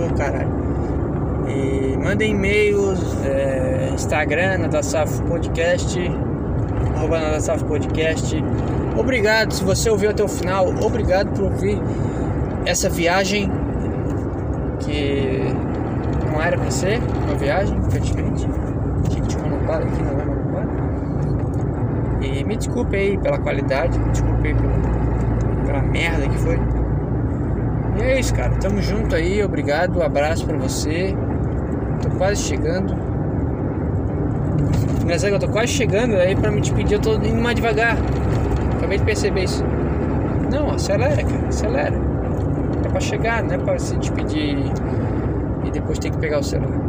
[0.00, 0.48] Oh, caralho.
[1.46, 6.00] E mandem e-mails, é, Instagram, Natasaf Podcast,
[6.96, 8.42] arroba Natasaf Podcast.
[8.96, 11.78] Obrigado, se você ouviu até o final, obrigado por ouvir
[12.64, 13.50] essa viagem
[14.78, 15.42] que
[16.30, 18.48] não era pra ser uma viagem, infelizmente.
[19.08, 20.38] Tinha que tinha uma aqui, não é uma.
[22.24, 26.58] E me desculpe aí pela qualidade, me desculpe aí pela, pela merda que foi.
[27.98, 28.54] E é isso, cara.
[28.56, 31.14] Tamo junto aí, obrigado, um abraço pra você.
[32.02, 32.94] Tô quase chegando.
[35.02, 37.96] Engraçado que eu tô quase chegando, aí pra me despedir eu tô indo mais devagar.
[38.76, 39.64] Acabei de perceber isso.
[40.50, 42.07] Não, acelera, cara, acelera.
[42.88, 44.56] É pra chegar, não é pra se despedir
[45.64, 46.80] e depois ter que pegar o celular.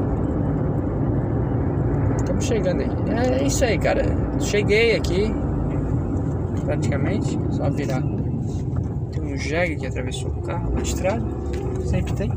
[2.17, 2.89] Estamos chegando aí.
[3.41, 4.05] É isso aí, cara.
[4.39, 5.33] Cheguei aqui.
[6.63, 7.37] Praticamente.
[7.51, 8.01] Só virar.
[9.11, 11.25] Tem um jegue que atravessou o carro na estrada.
[11.85, 12.31] Sempre tem.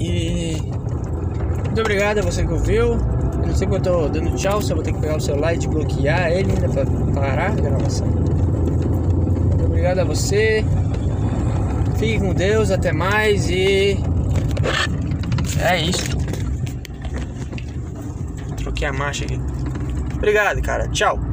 [0.00, 0.56] E
[1.66, 2.96] muito obrigado a você que ouviu.
[3.46, 5.54] não sei quando eu tô dando tchau, se eu vou ter que pegar o celular
[5.54, 8.08] e desbloquear ele ainda pra parar a gravação.
[8.08, 10.64] Muito obrigado a você.
[12.00, 13.94] Fique com Deus, até mais e.
[15.62, 16.16] É isso.
[18.56, 19.38] Troquei a marcha aqui.
[20.14, 20.88] Obrigado, cara.
[20.88, 21.20] Tchau.